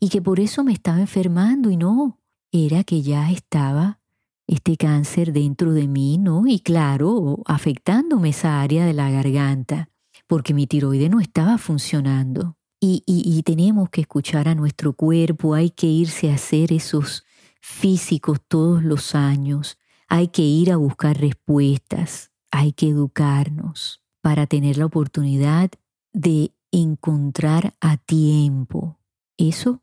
y 0.00 0.08
que 0.08 0.22
por 0.22 0.40
eso 0.40 0.64
me 0.64 0.72
estaba 0.72 0.98
enfermando 0.98 1.68
y 1.68 1.76
no, 1.76 2.22
era 2.50 2.84
que 2.84 3.02
ya 3.02 3.30
estaba 3.30 4.00
este 4.46 4.78
cáncer 4.78 5.34
dentro 5.34 5.74
de 5.74 5.86
mí, 5.86 6.16
¿no? 6.16 6.46
Y 6.46 6.60
claro, 6.60 7.42
afectándome 7.44 8.30
esa 8.30 8.62
área 8.62 8.86
de 8.86 8.94
la 8.94 9.10
garganta 9.10 9.90
porque 10.26 10.54
mi 10.54 10.66
tiroide 10.66 11.10
no 11.10 11.20
estaba 11.20 11.58
funcionando. 11.58 12.56
Y, 12.80 13.42
tenemos 13.44 13.90
que 13.90 14.00
escuchar 14.00 14.48
a 14.48 14.54
nuestro 14.54 14.94
cuerpo, 14.94 15.52
hay 15.52 15.68
que 15.68 15.86
irse 15.86 16.30
a 16.30 16.36
hacer 16.36 16.72
esos 16.72 17.24
físicos 17.60 18.38
todos 18.48 18.82
los 18.82 19.14
años, 19.14 19.76
hay 20.08 20.28
que 20.28 20.42
ir 20.42 20.72
a 20.72 20.76
buscar 20.76 21.20
respuestas, 21.20 22.30
hay 22.50 22.72
que 22.72 22.88
educarnos 22.88 24.02
para 24.22 24.46
tener 24.46 24.78
la 24.78 24.86
oportunidad 24.86 25.70
de 26.16 26.54
encontrar 26.72 27.74
a 27.78 27.98
tiempo 27.98 28.98
eso 29.36 29.82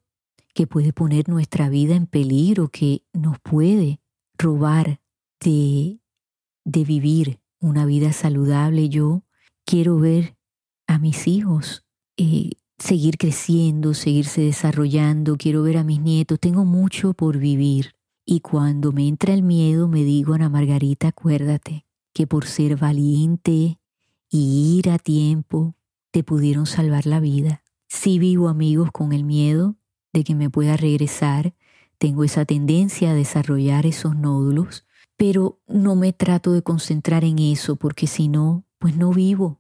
que 0.56 0.65
puede 0.65 0.91
poner 0.91 1.30
nuestra 1.30 1.69
vida 1.69 1.96
en 1.96 2.08
peligro, 2.08 2.69
que 2.69 3.04
nos 3.13 3.39
puede 3.39 4.00
robar 4.36 5.00
de, 5.39 6.00
de 6.65 6.84
vivir 6.84 7.39
una 7.60 7.86
vida 7.86 8.13
saludable. 8.13 8.89
Yo 8.89 9.22
quiero 9.63 10.00
ver 10.00 10.36
a 10.88 10.98
mis 10.98 11.28
hijos 11.28 11.86
eh, 12.17 12.54
seguir 12.80 13.19
creciendo, 13.19 13.93
seguirse 13.93 14.41
desarrollando, 14.41 15.38
quiero 15.38 15.62
ver 15.62 15.78
a 15.78 15.84
mis 15.84 16.02
nietos, 16.02 16.39
tengo 16.39 16.65
mucho 16.65 17.13
por 17.13 17.38
vivir. 17.38 17.93
Y 18.26 18.39
cuando 18.39 18.91
me 18.91 19.08
entra 19.08 19.36
el 19.36 19.43
miedo, 19.43 19.88
me 19.88 20.04
digo, 20.04 20.34
Ana 20.34 20.50
Margarita, 20.50 21.10
acuérdate 21.10 21.86
que 22.12 22.26
por 22.26 22.46
ser 22.46 22.76
valiente 22.76 23.80
y 24.32 24.80
ir 24.80 24.89
a 24.89 24.98
tiempo, 24.98 25.76
te 26.13 26.23
pudieron 26.23 26.67
salvar 26.67 27.08
la 27.08 27.19
vida. 27.19 27.63
Si 27.88 28.19
vivo 28.19 28.47
amigos 28.47 28.91
con 28.91 29.13
el 29.13 29.23
miedo 29.23 29.78
de 30.13 30.23
que 30.23 30.36
me 30.36 30.47
pueda 30.47 30.78
regresar, 30.78 31.56
tengo 31.97 32.23
esa 32.23 32.45
tendencia 32.45 33.10
a 33.10 33.13
desarrollar 33.15 33.88
esos 33.88 34.15
nódulos, 34.15 34.86
pero 35.17 35.60
no 35.65 35.95
me 35.95 36.13
trato 36.13 36.54
de 36.54 36.62
concentrar 36.62 37.23
en 37.23 37.39
eso 37.39 37.78
porque 37.78 38.06
si 38.06 38.28
no, 38.28 38.63
pues 38.78 38.95
no 38.95 39.12
vivo. 39.12 39.60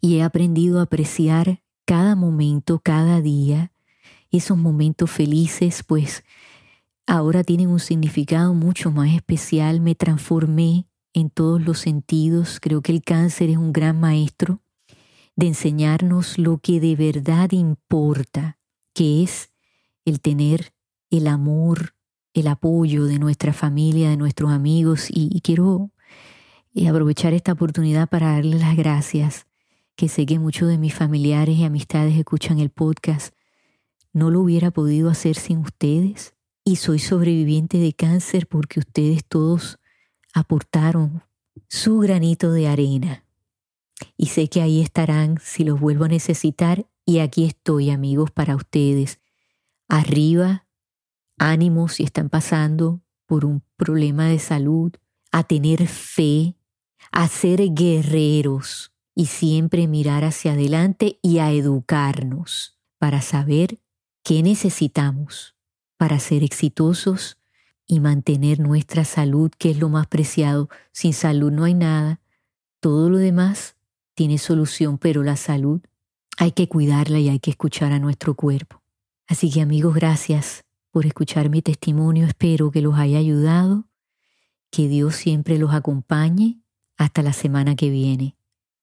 Y 0.00 0.16
he 0.16 0.22
aprendido 0.22 0.80
a 0.80 0.84
apreciar 0.84 1.62
cada 1.84 2.16
momento, 2.16 2.78
cada 2.78 3.20
día, 3.20 3.70
esos 4.30 4.56
momentos 4.56 5.10
felices, 5.10 5.82
pues 5.86 6.24
ahora 7.06 7.44
tienen 7.44 7.68
un 7.68 7.80
significado 7.80 8.54
mucho 8.54 8.90
más 8.90 9.12
especial. 9.12 9.82
Me 9.82 9.94
transformé 9.94 10.86
en 11.12 11.28
todos 11.28 11.60
los 11.60 11.78
sentidos. 11.78 12.58
Creo 12.58 12.80
que 12.80 12.92
el 12.92 13.02
cáncer 13.02 13.50
es 13.50 13.58
un 13.58 13.74
gran 13.74 14.00
maestro 14.00 14.62
de 15.38 15.46
enseñarnos 15.46 16.36
lo 16.36 16.58
que 16.58 16.80
de 16.80 16.96
verdad 16.96 17.52
importa, 17.52 18.58
que 18.92 19.22
es 19.22 19.52
el 20.04 20.20
tener 20.20 20.72
el 21.10 21.28
amor, 21.28 21.94
el 22.34 22.48
apoyo 22.48 23.04
de 23.04 23.20
nuestra 23.20 23.52
familia, 23.52 24.10
de 24.10 24.16
nuestros 24.16 24.50
amigos. 24.50 25.06
Y, 25.08 25.40
quiero 25.42 25.92
eh, 26.74 26.88
aprovechar 26.88 27.34
esta 27.34 27.52
oportunidad 27.52 28.08
para 28.08 28.32
darles 28.32 28.60
las 28.60 28.76
gracias, 28.76 29.46
que 29.94 30.08
sé 30.08 30.26
que 30.26 30.40
muchos 30.40 30.68
de 30.68 30.76
mis 30.76 30.92
familiares 30.92 31.56
y 31.56 31.62
amistades 31.62 32.18
escuchan 32.18 32.58
el 32.58 32.70
podcast. 32.70 33.32
No 34.12 34.30
lo 34.30 34.40
hubiera 34.40 34.72
podido 34.72 35.08
hacer 35.08 35.36
sin 35.36 35.58
ustedes 35.58 36.34
y 36.64 36.76
soy 36.76 36.98
sobreviviente 36.98 37.78
de 37.78 37.92
cáncer 37.92 38.48
porque 38.48 38.80
ustedes 38.80 39.24
todos 39.24 39.78
aportaron 40.34 41.22
su 41.68 42.00
granito 42.00 42.50
de 42.50 42.66
arena. 42.66 43.27
Y 44.16 44.26
sé 44.26 44.48
que 44.48 44.62
ahí 44.62 44.80
estarán 44.80 45.38
si 45.42 45.64
los 45.64 45.80
vuelvo 45.80 46.04
a 46.04 46.08
necesitar 46.08 46.86
y 47.04 47.20
aquí 47.20 47.44
estoy 47.44 47.90
amigos 47.90 48.30
para 48.30 48.56
ustedes. 48.56 49.20
Arriba, 49.88 50.66
ánimo 51.38 51.88
si 51.88 52.04
están 52.04 52.28
pasando 52.28 53.00
por 53.26 53.44
un 53.44 53.62
problema 53.76 54.26
de 54.26 54.38
salud, 54.38 54.92
a 55.32 55.44
tener 55.44 55.86
fe, 55.86 56.56
a 57.12 57.28
ser 57.28 57.60
guerreros 57.72 58.92
y 59.14 59.26
siempre 59.26 59.86
mirar 59.86 60.24
hacia 60.24 60.52
adelante 60.52 61.18
y 61.22 61.38
a 61.38 61.50
educarnos 61.50 62.78
para 62.98 63.20
saber 63.22 63.80
qué 64.22 64.42
necesitamos 64.42 65.54
para 65.98 66.20
ser 66.20 66.44
exitosos 66.44 67.38
y 67.86 68.00
mantener 68.00 68.60
nuestra 68.60 69.04
salud, 69.04 69.50
que 69.58 69.70
es 69.70 69.78
lo 69.78 69.88
más 69.88 70.06
preciado. 70.06 70.68
Sin 70.92 71.12
salud 71.12 71.50
no 71.50 71.64
hay 71.64 71.74
nada. 71.74 72.20
Todo 72.80 73.10
lo 73.10 73.18
demás 73.18 73.76
tiene 74.18 74.38
solución, 74.38 74.98
pero 74.98 75.22
la 75.22 75.36
salud 75.36 75.80
hay 76.38 76.50
que 76.50 76.66
cuidarla 76.66 77.20
y 77.20 77.28
hay 77.28 77.38
que 77.38 77.52
escuchar 77.52 77.92
a 77.92 78.00
nuestro 78.00 78.34
cuerpo. 78.34 78.82
Así 79.28 79.48
que 79.48 79.60
amigos, 79.60 79.94
gracias 79.94 80.64
por 80.90 81.06
escuchar 81.06 81.50
mi 81.50 81.62
testimonio. 81.62 82.26
Espero 82.26 82.72
que 82.72 82.82
los 82.82 82.98
haya 82.98 83.18
ayudado 83.18 83.84
que 84.72 84.88
Dios 84.88 85.14
siempre 85.14 85.56
los 85.56 85.72
acompañe 85.72 86.58
hasta 86.96 87.22
la 87.22 87.32
semana 87.32 87.76
que 87.76 87.90
viene 87.90 88.34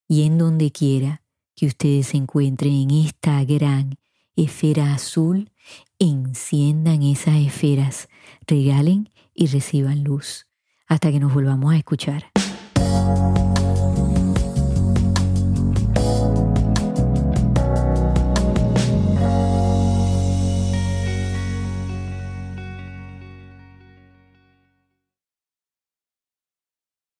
y 0.07 0.23
en 0.23 0.37
donde 0.37 0.71
quiera 0.71 1.21
que 1.53 1.65
ustedes 1.65 2.07
se 2.07 2.17
encuentren 2.17 2.71
en 2.71 2.91
esta 2.91 3.43
gran 3.43 3.97
esfera 4.37 4.93
azul, 4.93 5.51
enciendan 5.99 7.03
esas 7.03 7.35
esferas, 7.35 8.07
regalen 8.47 9.09
y 9.33 9.47
reciban 9.47 10.05
luz. 10.05 10.47
Hasta 10.87 11.11
que 11.11 11.19
nos 11.19 11.33
volvamos 11.33 11.73
a 11.73 11.77
escuchar. 11.77 12.31